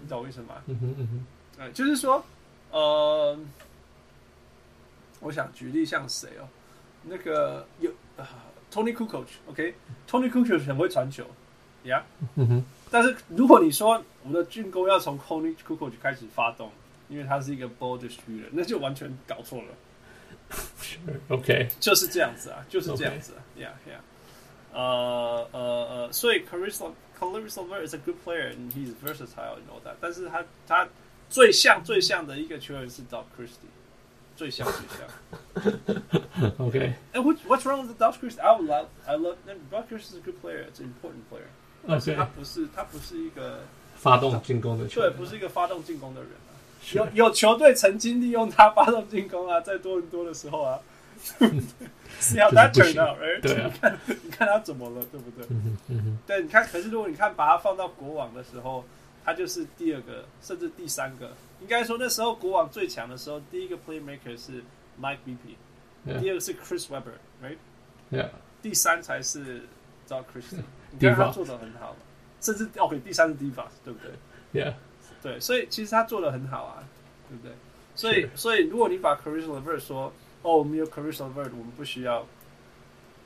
[0.00, 0.54] 你懂我意思吗？
[0.68, 1.26] 嗯哼嗯哼。
[1.58, 2.24] 呃，就是说，
[2.70, 3.38] 呃，
[5.20, 6.48] 我想举例像谁哦？
[7.04, 8.26] 那个有、呃、
[8.70, 11.24] ，Tony Kukoc，OK，Toni Kukoc 很会传球
[11.84, 12.02] ，，Yeah，
[12.36, 16.70] 嗯哼，但是如果你说我们的进攻要从 Toni Kukoc 开始发动，
[17.08, 19.68] 因为他是一个 ball distributor，那就完全搞错了。
[21.28, 26.82] OK，就是这样子啊，就是这样子啊，Yeah，Yeah，呃呃呃，所以 Caris
[27.18, 30.88] Caris LeVert is a good player and he's versatile and all that，但是他他
[31.28, 33.70] 最像最像的一个球员是 Doc Christie，
[34.40, 36.56] 最像最像。
[36.56, 39.36] OK，哎，What What's wrong with Doc Christie？I love I love
[39.70, 43.60] Doc Christie is a good player, it's an important player，他不是他不是一个
[43.96, 46.30] 发动进攻的球员，对，不是一个发动进攻的人。
[46.94, 50.80] 有有球队曾经利用他发动进攻啊，在多伦多的时候啊
[52.18, 53.42] ，See how that turned out, right？
[53.42, 55.44] 对啊，你看你看他怎么了，对不对？
[55.50, 58.86] 嗯嗯对，你看，可是如果你看把他放到国网的时候，
[59.22, 61.30] 他就是第二个，甚至第三个。
[61.60, 64.62] 应该说那时候国网最强的时候，第一个 playmaker 是
[65.00, 65.56] Mike Bibby，
[66.20, 68.28] 第二个是 Chris Webber，right？Yeah，
[68.62, 69.62] 第三才是
[70.08, 70.62] Doc Christie。
[70.92, 71.94] 你看他做的很好，
[72.40, 74.74] 甚至 OK，第三是 Divas，对不对？Yeah。
[75.22, 76.82] 对，所以其实他做的很好啊，
[77.28, 77.52] 对不对？
[77.94, 82.26] 所以，所以如果你把 Caris LeVert 说，哦，我们有 Caris LeVert，我们不需要，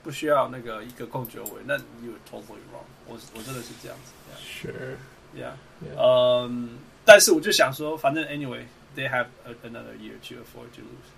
[0.02, 3.14] 不需要那个一个控球位，那 you totally wrong 我。
[3.14, 4.12] 我我真的是这样子。
[4.42, 5.52] Sure，yeah，
[5.96, 9.26] 嗯，但是我就想说，反正 anyway，they have
[9.62, 11.10] another year to afford to lose。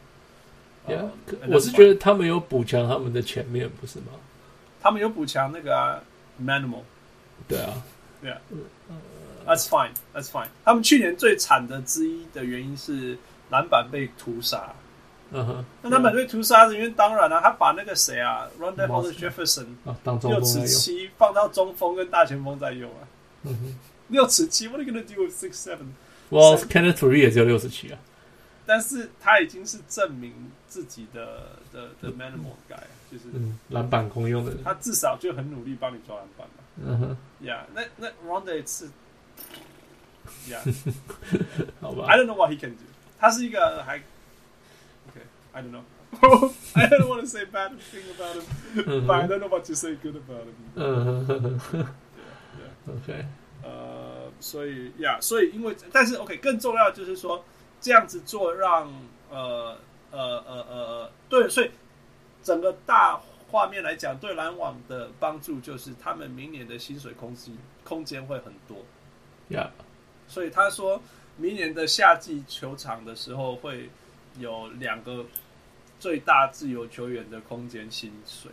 [0.89, 1.09] Yeah，
[1.49, 4.13] 我是觉得他们有补强他们的前面，不是吗？
[4.81, 6.01] 他们有补强那个啊
[6.41, 6.83] ，Manimal。
[7.49, 7.83] 对啊，
[8.21, 8.41] 对啊。
[9.47, 10.49] That's fine, that's fine.
[10.65, 13.17] 他们去年最惨的之一的原因是
[13.51, 14.75] 篮板被屠杀。
[15.31, 19.67] 嗯哼，那篮板被屠杀的原因当然了、啊，他把那个谁啊 Hollis Jefferson
[20.23, 23.03] 六尺七放到中锋跟大前锋在用啊。
[23.43, 23.79] 嗯哼，
[24.10, 25.94] 六尺七，What are you gonna do with six seven?
[26.30, 28.00] Well, Kenneth Faried 也只有六尺七啊。
[28.66, 34.64] 但是他已经是证明自己的的的 Manimal guy，就是嗯，篮板公用的人。
[34.64, 36.64] 他至少就很努力帮你抓篮板嘛。
[36.84, 38.90] 嗯哼，Yeah，那那 Rondae 是。
[40.48, 40.60] Yeah，
[41.82, 42.06] 好吧。
[42.08, 42.84] I don't know what he can do。
[43.20, 43.98] 他是一个还，
[45.10, 48.38] OK，I don't know。I don't want to say bad thing about
[48.76, 50.54] him，but I don't know what to say good about him。
[50.76, 51.88] 嗯哼哼
[52.88, 53.26] OK，
[53.67, 57.45] 呃，所以呀，所以因为，但是 OK，更重要就是说，
[57.81, 58.89] 这样子做让
[59.29, 59.77] 呃
[60.13, 61.71] 呃呃呃对，所以
[62.45, 68.79] 整个大画面来讲，对篮网的帮助就是他们明年的薪水空间空间会很多。
[69.51, 69.71] Yeah。
[70.29, 71.03] 所以他说
[71.37, 73.91] 明年的夏季球场的时候会
[74.39, 75.25] 有两个
[75.99, 78.53] 最大自由球员的空间薪水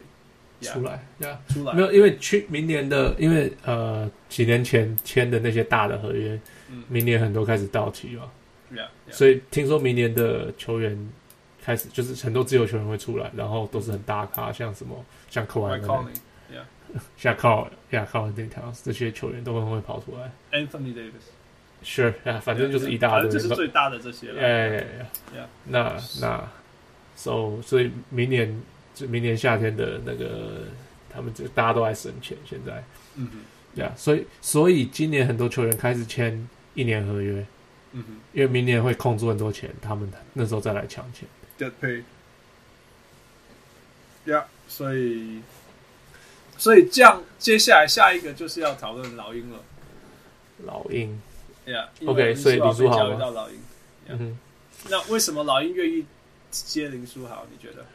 [0.63, 1.73] 出来呀，yeah, 出来。
[1.73, 1.91] 没有？
[1.91, 6.39] 因为去明年的，因为呃几年前签的那些大的合约，
[6.69, 8.31] 嗯、明年很多开始到期了
[8.71, 9.13] ，yeah, yeah.
[9.13, 10.97] 所以听说明年的球员
[11.63, 14.95] 开始就是很多自由球员会出来，然后都是很大咖，像什么
[15.29, 15.79] 像 Kawhi
[17.17, 21.31] 像 Karl 呀 Karl Anthony Towns 这些球员都会会跑出来，Anthony Davis。
[21.81, 24.41] 是啊，反正就是一大堆，这是最大的这些了。
[24.41, 24.85] 哎，
[25.65, 26.47] 那那
[27.15, 28.61] ，so 所以明年
[28.93, 30.67] 就明年夏天的那个，
[31.09, 32.37] 他们这大家都在省钱。
[32.45, 32.83] 现在，
[33.15, 37.45] 嗯哼，呀，所以所以今年很多球员开始签一年合约，
[37.93, 41.27] 嗯哼，因为明年会空出很多钱，他们那时候再来抢钱。
[41.57, 42.03] Get paid。
[44.25, 45.41] 呀，所以
[46.57, 49.59] 所以这样，接下来下一个就是要讨论老鹰了。
[50.65, 51.19] 老鹰。
[51.65, 53.57] Yeah，OK，所以林书豪到老鹰。
[54.07, 54.37] 嗯哼，
[54.89, 56.05] 那为什么老鹰愿意
[56.51, 57.47] 接林书豪？
[57.51, 57.85] 你觉得？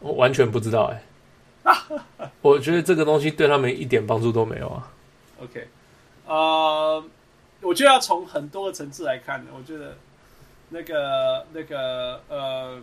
[0.00, 1.02] 我完全不知道哎、欸。
[2.42, 4.92] 我觉得这个东西对他们一点帮助都没有啊。
[5.42, 5.68] OK，
[6.26, 7.04] 呃，
[7.60, 9.44] 我就要从很多个层次来看。
[9.52, 9.96] 我觉得
[10.68, 12.80] 那个那个呃，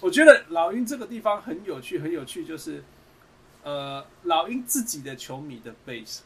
[0.00, 2.82] 我觉得老鹰这个地方很有趣，很有趣，就是
[3.64, 6.20] 呃，老鹰自己的球迷的 base。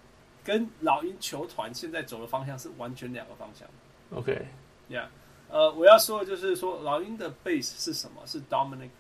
[0.44, 3.68] 跟老鹰球团现在走的方向是完全两个方向。
[4.12, 5.06] OK，Yeah，、okay.
[5.48, 8.20] 呃，我要说的就是说，老鹰的 base 是什么？
[8.26, 8.90] 是 Dominic，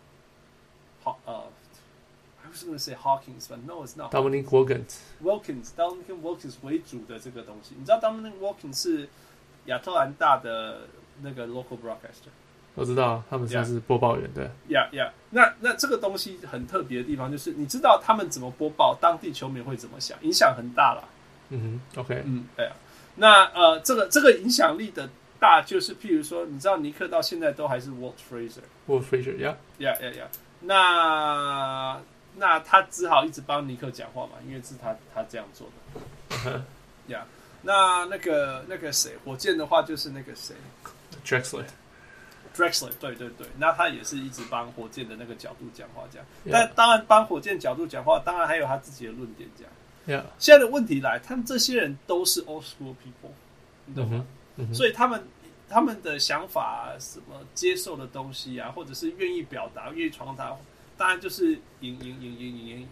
[1.03, 1.43] 好，呃，
[2.43, 7.75] I was going to say Hawkins，but no，it's not。Dominic Wilkins，Wilkins，Dominic Wilkins 为主的这个东西。
[7.77, 9.09] 你知道 Dominic Wilkins 是
[9.65, 10.81] 亚特兰大的
[11.21, 12.29] 那个 local broadcaster？
[12.75, 14.47] 我知道，他们算是播报员对。
[14.69, 21.09] Yeah，Yeah，那那这个东西很特别的地方就是，你知道他们怎么播报，当地球迷会怎么想，影响很大了。
[21.49, 22.75] 嗯哼，OK，嗯，对啊，
[23.15, 25.09] 那呃，这个这个影响力的
[25.39, 30.27] 大，就是譬如说，你知道尼克到现在都还是 Walt Frazier，Walt Frazier，Yeah，Yeah，Yeah，Yeah，
[30.62, 32.00] 那
[32.36, 36.64] 那他只好一直帮尼克讲话嘛，因为是他他这样做的， 嗯
[37.08, 37.22] ，Yeah，
[37.62, 40.54] 那那个那个谁，火箭的话就是那个谁
[41.24, 49.68] ，Drexler，Drexler，对对对，那他也是一直帮火箭的那个角度讲话，这样，但当然帮火箭角度讲话，当然还有他自己的论点讲。
[50.04, 50.24] Yeah.
[50.38, 53.30] 现在的问题来，他们这些人都是 old school people，
[53.86, 54.26] 你懂吗？
[54.74, 55.22] 所以他们
[55.72, 60.54] 他们的想法、啊、什么接受的东西啊，或者是愿意表达、愿意传达，
[60.98, 62.88] 当然就是赢赢赢赢赢赢赢，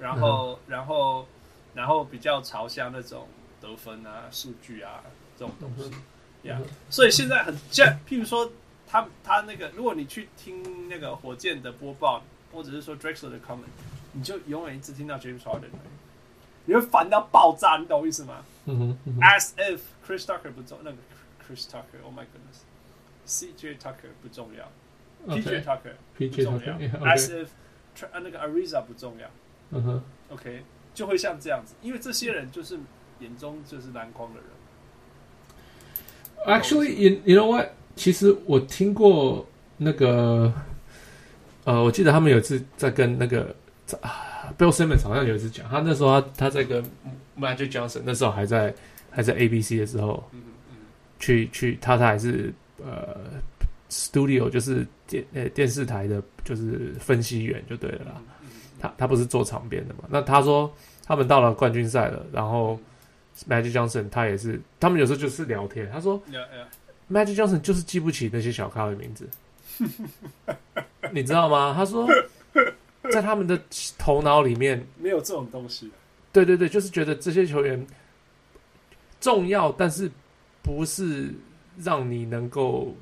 [0.00, 1.26] 然后、嗯、然后
[1.72, 3.28] 然后比较朝向那种
[3.60, 5.04] 得分啊、数据啊
[5.38, 6.68] 这种东西，呀、嗯，yeah.
[6.90, 8.50] 所以现在很像，譬如说
[8.88, 13.70] 他他那个，如果你去听那个火箭的播报，或者是说 Drexler 的 comment，
[14.12, 15.70] 你就永远一直听到 James Harden。
[16.66, 18.42] 你会烦到爆炸，你懂我意思吗？
[18.64, 20.96] 嗯哼，嗯哼，As if Chris Tucker 不重，那个
[21.46, 24.70] Chris Tucker，Oh my goodness，CJ Tucker 不重要
[25.28, 26.74] ，PJ Tucker 不重要
[27.06, 27.48] ，As if
[28.12, 29.28] 那个 Ariza 不重要，
[29.70, 30.62] 嗯哼，OK，
[30.94, 32.78] 就会像这样子，因为这些人就是
[33.20, 34.46] 眼中就是篮筐的人。
[36.46, 37.68] Actually，you you know what？
[37.96, 40.52] 其实我听过那个，
[41.64, 43.54] 呃，我记得他们有一次在跟那个
[44.00, 44.32] 啊。
[44.58, 46.84] Bill Simmons 好像有一次讲，他那时候他他在跟
[47.38, 48.74] Magic Johnson 那时候还在
[49.10, 50.22] 还在 ABC 的时候，
[51.24, 52.52] 去去他他还是
[52.82, 53.16] 呃
[53.88, 58.22] Studio 就是电呃电视台的，就是分析员就对了啦。
[58.78, 60.04] 他他不是做场边的嘛？
[60.10, 60.70] 那他说
[61.04, 62.78] 他们到了冠军赛了，然后
[63.48, 65.88] Magic Johnson 他也是，他们有时候就是聊天。
[65.90, 66.22] 他说.
[67.10, 69.28] Magic Johnson 就是记不起那些小咖的名字，
[71.12, 71.72] 你知道吗？
[71.74, 72.06] 他说。
[73.12, 73.60] 在他们的
[73.98, 75.90] 头脑里面 没有这种东西。
[76.32, 77.86] 对对对，就是觉得这些球员
[79.20, 80.10] 重要，但是
[80.64, 81.32] 不是
[81.78, 82.96] 让你能够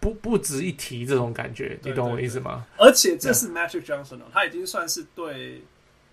[0.00, 2.66] 不不值一提这种感觉，你懂我意思吗？
[2.76, 5.62] 而且这是 Magic Johnson 哦，他已经算是对，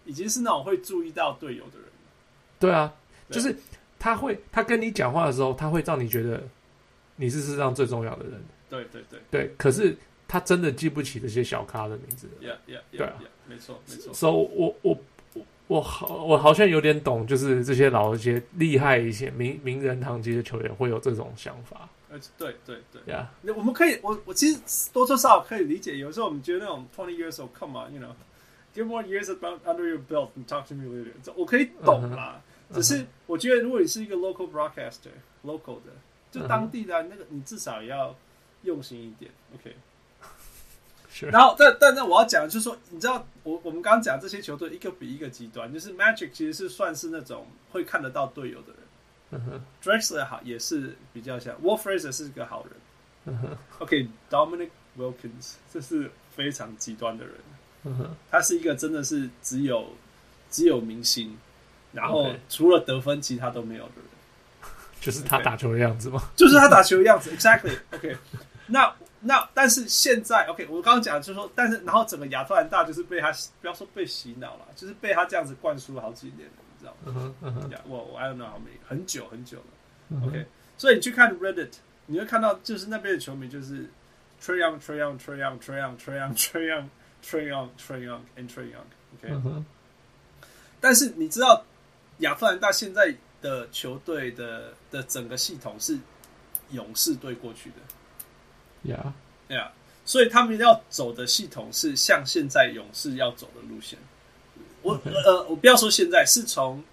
[0.05, 1.87] 已经是那种会注意到队友的人。
[2.59, 2.93] 对啊，
[3.29, 3.53] 就是
[3.99, 6.41] 他会，他跟你讲话的时候，他会让你觉得
[7.17, 8.41] 你是世上最重要的人。
[8.69, 9.97] 对对对对，可是。
[10.27, 12.25] 他真的记不起这些小咖的名字。
[12.39, 14.13] Yeah, yeah, yeah, 对啊，没错，没错。
[14.13, 14.97] 所以，我我
[15.71, 21.87] 我我好，我好像有点懂，就是这些老一些厉害一些名名人堂级的球员会有这种想法。
[22.09, 24.59] 呃，对对对，Yeah，那我们可以，我我其实
[24.91, 25.97] 多多少少可以理解。
[25.97, 30.83] 有时候我们觉得那种 twenty years old，come on，you know，get more years about under your belt and talk to me
[30.83, 31.13] later。
[31.23, 32.41] 这我可以懂啦。
[32.69, 32.75] Uh.
[32.75, 35.93] 只是我觉得，如果你是一个 local broadcaster，local 的，
[36.31, 38.13] 就当地的、啊、那个，你至少也要
[38.63, 39.31] 用心一点。
[39.55, 39.73] OK。
[41.29, 48.77] 然后，但但那我要讲的就是说，你知道，我我们刚刚讲这些球队一个比一个极端，就是 Magic 其实是算是那种会看得到队友的人。
[49.31, 52.73] 嗯哼、uh huh.，Drexler 好也是比较像 Frazier 是个好人。
[53.25, 57.33] 嗯哼、uh huh.，OK，Dominic、okay, Wilkins 这是非常极端的人。
[57.83, 58.09] 嗯哼、uh，huh.
[58.31, 59.89] 他是一个真的是只有
[60.49, 61.37] 只有明星，
[61.91, 64.71] 然后除了得分，其他都没有的人。
[65.01, 66.39] 就是他打球的样子吗？Okay.
[66.39, 67.77] 就是他打球的样子，Exactly。
[67.91, 68.15] OK，
[68.67, 68.95] 那。
[69.23, 77.33] 那但是现在，OK，我刚刚讲就是说，但是然后整个亚特兰大就是被他不要说被洗脑了，就是被他这样子灌输了好几年了，你知道吗？
[77.39, 77.79] 我、uh huh, uh huh.
[77.85, 80.45] 我 I don't know how many 很久很久了、uh huh.，OK，
[80.75, 81.73] 所以你去看 Reddit，
[82.07, 83.87] 你会看到就是那边的球迷就是
[84.41, 86.89] Trae Young Trae Young Trae Young Trae Young Trae Young Trae Young
[87.23, 89.63] Trae Young Trae Young and Trae Young，OK，、uh.
[90.79, 91.63] 但是你知道
[92.17, 95.99] 亚特兰大现在的球队的的整个系统是
[96.71, 97.75] 勇士队过去的。
[98.83, 99.13] 呀，
[99.47, 99.71] 对啊，
[100.05, 103.99] 所以他们要走的系统是像现在勇士要走的路线。
[104.81, 106.83] 我.呃，我不要说现在，是从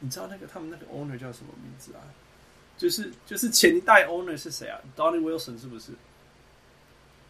[0.00, 2.00] 你知道那个他们那个 owner 叫什么名字啊？
[2.76, 5.92] 就是就是前一代 owner 是谁啊？Donnie Wilson 是不是？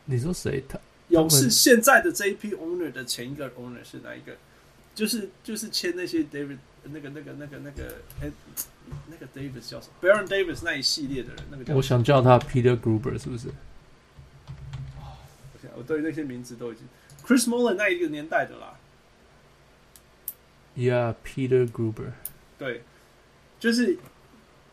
[0.05, 0.63] 你说谁？
[0.69, 4.33] 他勇士现在的这一批 owner 的前一个 owner 是哪一个？
[4.95, 8.31] 就是就是签那些 David 那个那个那个那个哎
[9.09, 13.49] 那个 Davis 叫什么？Baron Davis 那一系列的人，那个叫我想叫他 Peter Gruber 是不是？
[15.81, 16.87] 我对那些名字都已经
[17.27, 18.75] Chris Mullin 那一个年代的啦。
[20.77, 22.13] Yeah，Peter Gruber。
[22.59, 22.83] 对，
[23.59, 23.97] 就是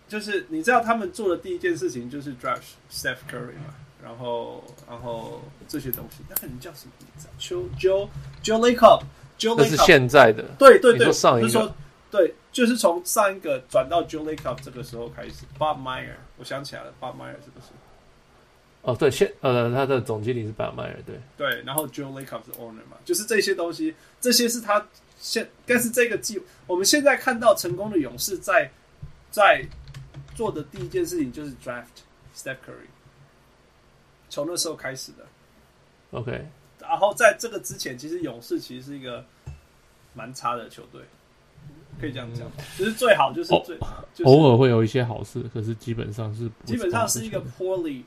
[0.10, 8.10] 就是你知道他们做的第一件事情就是 draft Steph Curry 嘛，然后然后这些东西，那个人叫什么名字啊？Joe Joe
[8.44, 10.44] Joe Lacob，Joe Lacob 是现在的。
[10.60, 11.76] 对对对，说上一个就说
[12.12, 15.46] 对，就是从上一个转到 Joe Lacob 这个时候开始。
[15.58, 17.68] Bob Meyer，我想起来了，Bob Meyer 是不是？
[18.88, 21.20] 哦，对，现呃，他的总经理是 Bob Meyer，对。
[21.36, 24.88] 对，然后 Joe Lacob 是 owner 嘛，就是这些东西，这些是他
[25.20, 28.72] 现，但是这个季，我们现在看到成功的勇士在
[29.30, 29.68] 在
[30.36, 31.88] 做的第一件事情就是 draft
[32.34, 32.88] Steph Curry，
[34.30, 35.26] 从那时候开始的
[36.12, 36.48] ，OK，
[36.80, 39.26] 然后在这个之前，其实勇士其实是一个
[40.14, 41.02] 蛮差的球队，
[42.00, 48.04] 可以这样讲，嗯、就是最好就是最、哦就是、偶尔会有一些好事，可是基本上是基本上是一个 poorly。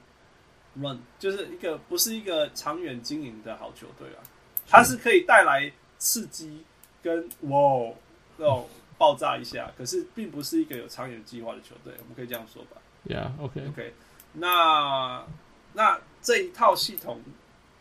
[0.74, 4.20] Run 就是一个不是一个长远经营的好球队啊，
[4.68, 6.64] 它是可以带来刺激
[7.02, 7.94] 跟哇
[8.38, 8.66] 哦
[8.98, 13.88] 爆炸一下， 可是并不是一个有长远计划的球队，我们可以这样说吧？Yeah，OK，OK，、okay.
[13.88, 13.92] okay.
[14.34, 15.24] 那
[15.72, 17.22] 那这一套系统，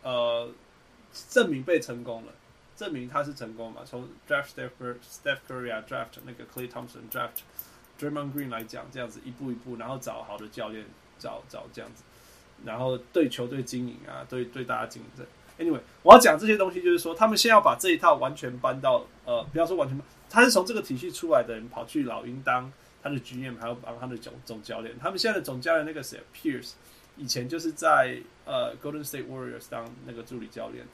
[0.02, 0.50] 呃，
[1.30, 2.32] 证明被成功了，
[2.76, 3.82] 证明他是成功嘛？
[3.86, 4.72] 从 draft Steph
[5.04, 7.42] Steph Curry 啊，draft 那个 Clay Thompson，draft
[8.00, 10.86] Draymond Green 来讲，这样子一步一步，然后找好的教练，
[11.20, 12.04] 找找这样子，
[12.66, 15.26] 然后对球队经营啊，对对大家经营。
[15.60, 22.72] Anyway，我要讲这些东西，就是说他们先要把这一套完全搬到呃，不要说完全搬，他是从这个体系出来的人，跑去老鹰当
[23.04, 24.98] 他的 GM，还要帮他的总总教练。
[24.98, 26.72] 他们现在的总教练那个谁，Pierce，
[27.18, 30.86] 以前就是在呃 Golden State Warriors 当那个助理教练，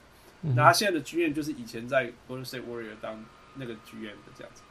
[0.42, 4.64] 那他现在的 GM 就是以前在 Golden State Warriors 当那个 GM 的这样子。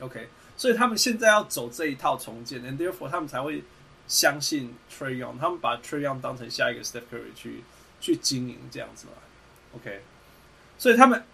[0.00, 3.62] OK，所以他们现在要走这一套重建，and therefore 他们才会
[4.08, 7.62] 相信 Trae Young，他们把 Trae Young 当成下一个 Steph Curry 去。
[7.98, 9.14] 去经营这样子嘛
[9.74, 10.02] ，OK，
[10.78, 11.24] 所以他们，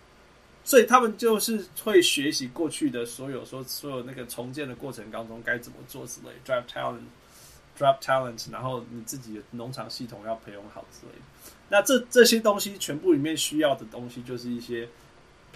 [0.65, 11.53] 所以他们就是会学习过去的所有说所有那个重建的过程当中该怎么做之类，draft talent，draft talent，然后你自己的农场系统要培养好之类的。
[11.69, 14.89] 那这这些东西全部里面需要的东西就是一些，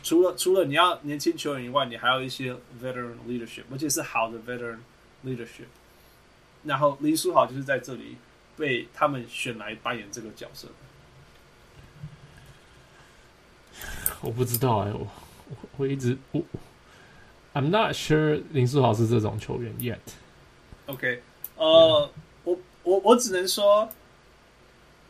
[0.03, 2.53] 除了除了你要年轻球员以外，你还有一些
[2.83, 4.81] veteran leadership，而且是好的 veteran
[5.25, 5.69] leadership。
[6.67, 8.17] 然后林书豪就是在这里
[8.57, 10.69] 被他们选来扮演这个角色。
[14.21, 15.07] 我不知道哎、欸，我
[15.49, 16.43] 我我一直我
[17.55, 19.99] ，I'm not sure 林书豪是这种球员 yet。
[20.87, 21.23] OK，
[21.57, 22.11] 呃
[22.45, 23.89] 我我我只能说，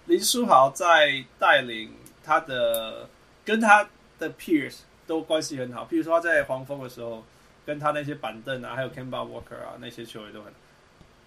[0.07, 1.93] 林书豪在带领
[2.25, 3.09] 他的
[3.45, 3.89] 跟他
[4.19, 5.87] 的 peers 都关系很好。
[5.91, 7.25] 譬如说他在黄蜂的时候，
[7.65, 10.53] 跟他那些板凳啊，还有 Kemba Walker 啊那些球员都很，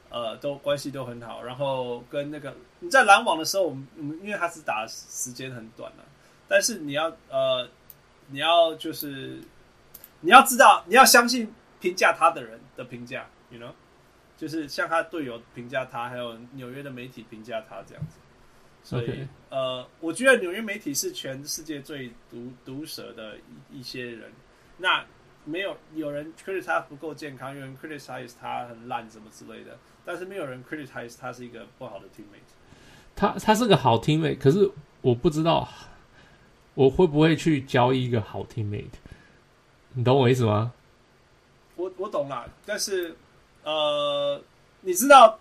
[0.10, 1.44] 呃，都关系都很好。
[1.44, 6.06] 然后跟那个你在篮网的时候，我们我们因为他是打时间很短了、啊。
[6.48, 7.68] 但是你要呃，
[8.28, 9.40] 你要就是
[10.22, 13.72] 你要知道，你要相信评价他的人的评价，you know，
[14.36, 18.18] 就是像他队友评价他，还有纽约的媒体评价他这样子。
[18.82, 23.36] 所以.呃，我觉得纽约媒体是全世界最毒毒舌的
[23.72, 24.32] 一一些人。
[24.78, 25.06] 那
[25.44, 32.54] 没有有人 criticize 他不够健康，有人 criticize 他很烂什么之类的，但是没有人 criticize 他是一个不好的 teammate。
[33.16, 34.70] 他他是个好 teammate，可是
[35.02, 35.68] 我不知道。
[36.76, 38.86] 我会不会去交易一个好 teammate？
[39.92, 40.72] 你懂我意思吗？
[41.76, 43.14] 我我懂了，但是
[43.64, 44.42] 呃，
[44.80, 45.38] 你知道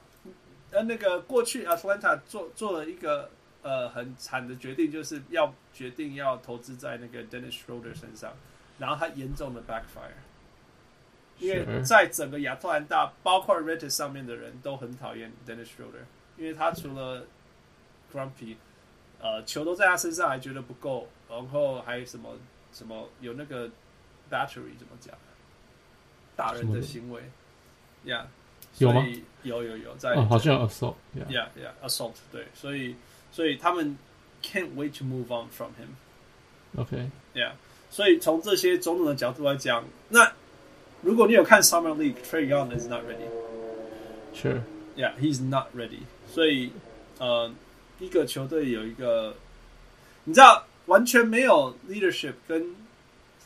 [0.72, 3.30] 呃，那个过去 Atlanta 做做了一个
[3.62, 8.32] 呃很惨的决定，就是要决定要投资在那个 Dennis Schroeder 身上，
[8.78, 10.18] 然后他严重的 backfire，
[11.38, 16.04] 因为在整个亚特兰大，包括 Reddit 上面的人都很讨厌 Dennis Schroeder，
[16.36, 17.24] 因为他除了
[18.12, 18.56] grumpy，
[19.20, 21.08] 呃，球都在他身上还觉得不够。
[21.30, 22.30] 然后还有什么
[22.72, 23.68] 什么有那个
[24.30, 25.14] battery 怎么讲？
[26.34, 27.20] 打人的行为
[28.06, 28.24] ，Yeah，
[28.78, 29.04] 有吗？
[29.42, 32.96] 有有有在，哦，好像 assault，Yeah Yeah Yeah assault，对，所以
[33.30, 33.98] 所以他们
[34.42, 37.52] can't wait to move on from him，OK，Yeah，
[37.90, 40.32] 所以从这些种种的角度来讲，那
[41.02, 43.02] 如果你有看 Summer League，Trae Young is not
[44.34, 46.72] ready，Sure，Yeah，he's not ready，所以
[47.18, 47.52] 呃，
[47.98, 49.34] 一个球队有一个，
[50.24, 50.64] 你知道。
[50.88, 52.74] 完全没有 leadership 跟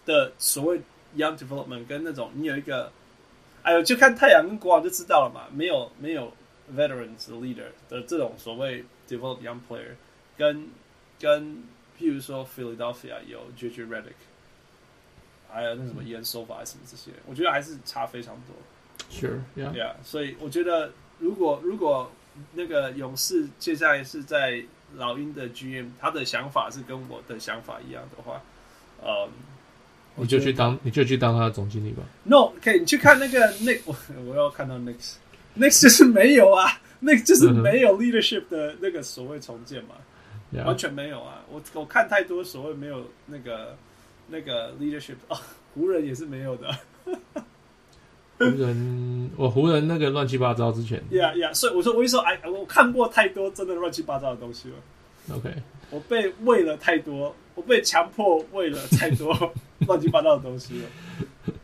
[0.07, 0.81] 的所谓
[1.17, 2.93] young development 跟那种你有一个，
[3.65, 5.49] 哎呦，就看太阳跟国王就知道了嘛。
[5.53, 6.33] 没有没有
[6.73, 9.97] veterans leader 的这种所谓 develop young player，
[10.39, 10.69] 跟
[11.19, 11.65] 跟
[11.99, 14.23] 譬如说 Philadelphia 有 JJ Redick，
[15.53, 18.57] 还有那什么 Ian Silva 什么这些，我觉得还是差非常多。
[19.11, 19.93] Sure，yeah，yeah。
[20.03, 22.11] 所以我觉得如果如果
[22.55, 24.63] 那个勇士接下来是在
[24.97, 28.41] 老鹰的 GM，他的想法是跟我的想法一样的话，
[29.03, 29.29] 呃，
[30.17, 32.03] 你就去当，你就去当他的总经理吧。
[32.25, 33.95] No，OK，你去看那个 Nick，我
[34.27, 39.97] 我要看到 Nick，Nick 就是没有啊，Nick 就是没有 leadership 的那个所谓重建嘛.
[40.67, 41.43] 完全没有啊。
[41.51, 43.75] 我我看太多所谓没有那个
[44.33, 45.39] 那个 leadership 啊，
[45.75, 46.75] 湖人也是没有的。
[48.39, 55.37] 湖人，我湖人那个乱七八糟之前，Yeah Yeah，所以我说，我一说，哎，我看过太多真的乱七八糟的东西了。
[55.37, 55.55] OK，
[55.91, 59.53] 我被喂了太多，我被强迫喂了太多
[59.87, 60.89] 乱七八糟的东西了。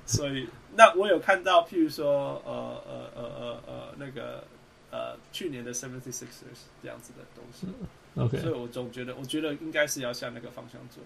[0.06, 0.46] 所以，
[0.76, 4.44] 那我有看到，譬如说，呃呃呃呃呃，那个
[4.92, 7.66] 呃，去年的 Seventy Sixers 这样子的东西。
[8.14, 11.02] OK，所以我总觉得，我觉得应该是要向那个方向做。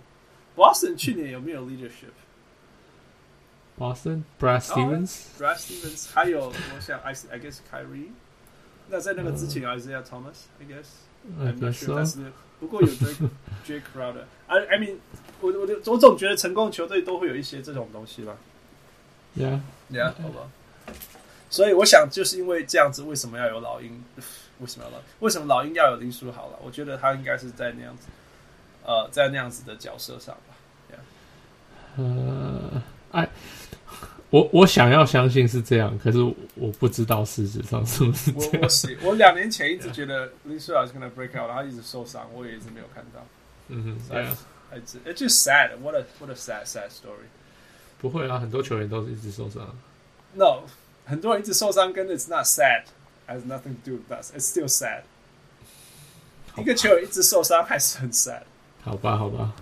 [0.57, 8.11] Boston 去年有没有 leadership？Boston, Brad Stevens, oh, Brad Stevens，还有我想，I I guess Kyrie。
[8.89, 10.89] 那在那个之前，Isaiah Thomas，I guess。
[11.41, 13.31] I'm not sure，但是不过有 Jake
[13.65, 14.25] Jake Crowder。
[14.49, 14.97] I I mean，
[15.41, 18.37] 我我我总觉得成功的球队都会有一些这种东西吧。
[19.37, 20.51] Yeah，Yeah，好吧。
[21.49, 24.03] 所以我想，就是因为这样子，为什么要有老鹰？
[24.59, 24.99] 为什么要老？
[25.21, 26.59] 为什么老鹰要有林书豪了？
[26.63, 28.09] 我觉得他应该是在那样子，
[28.85, 30.55] 呃，在那样子的角色上吧。
[31.99, 33.29] 呃，哎，
[34.31, 36.19] 我我想要相信是这样，可是
[36.55, 38.51] 我不知道事实上是不是这样。
[38.55, 43.27] 我我是我两年前一直觉得林书豪是 gonna break out，然后他一直受伤，我也一直没有看到。
[43.69, 44.37] 嗯哼，对啊，
[44.75, 45.77] 一直，It's just sad.
[45.83, 47.29] What a what a sad sad story.
[48.01, 49.77] 不会啊，很多球员都是一直受伤。
[50.33, 50.63] No，
[51.05, 52.85] 很多人一直受伤，跟 It's not sad
[53.29, 54.33] has nothing to do with us.
[54.33, 55.03] It's still sad.
[56.57, 58.45] 一个球员一直受伤还是很 sad。
[58.85, 59.53] 好吧，好吧。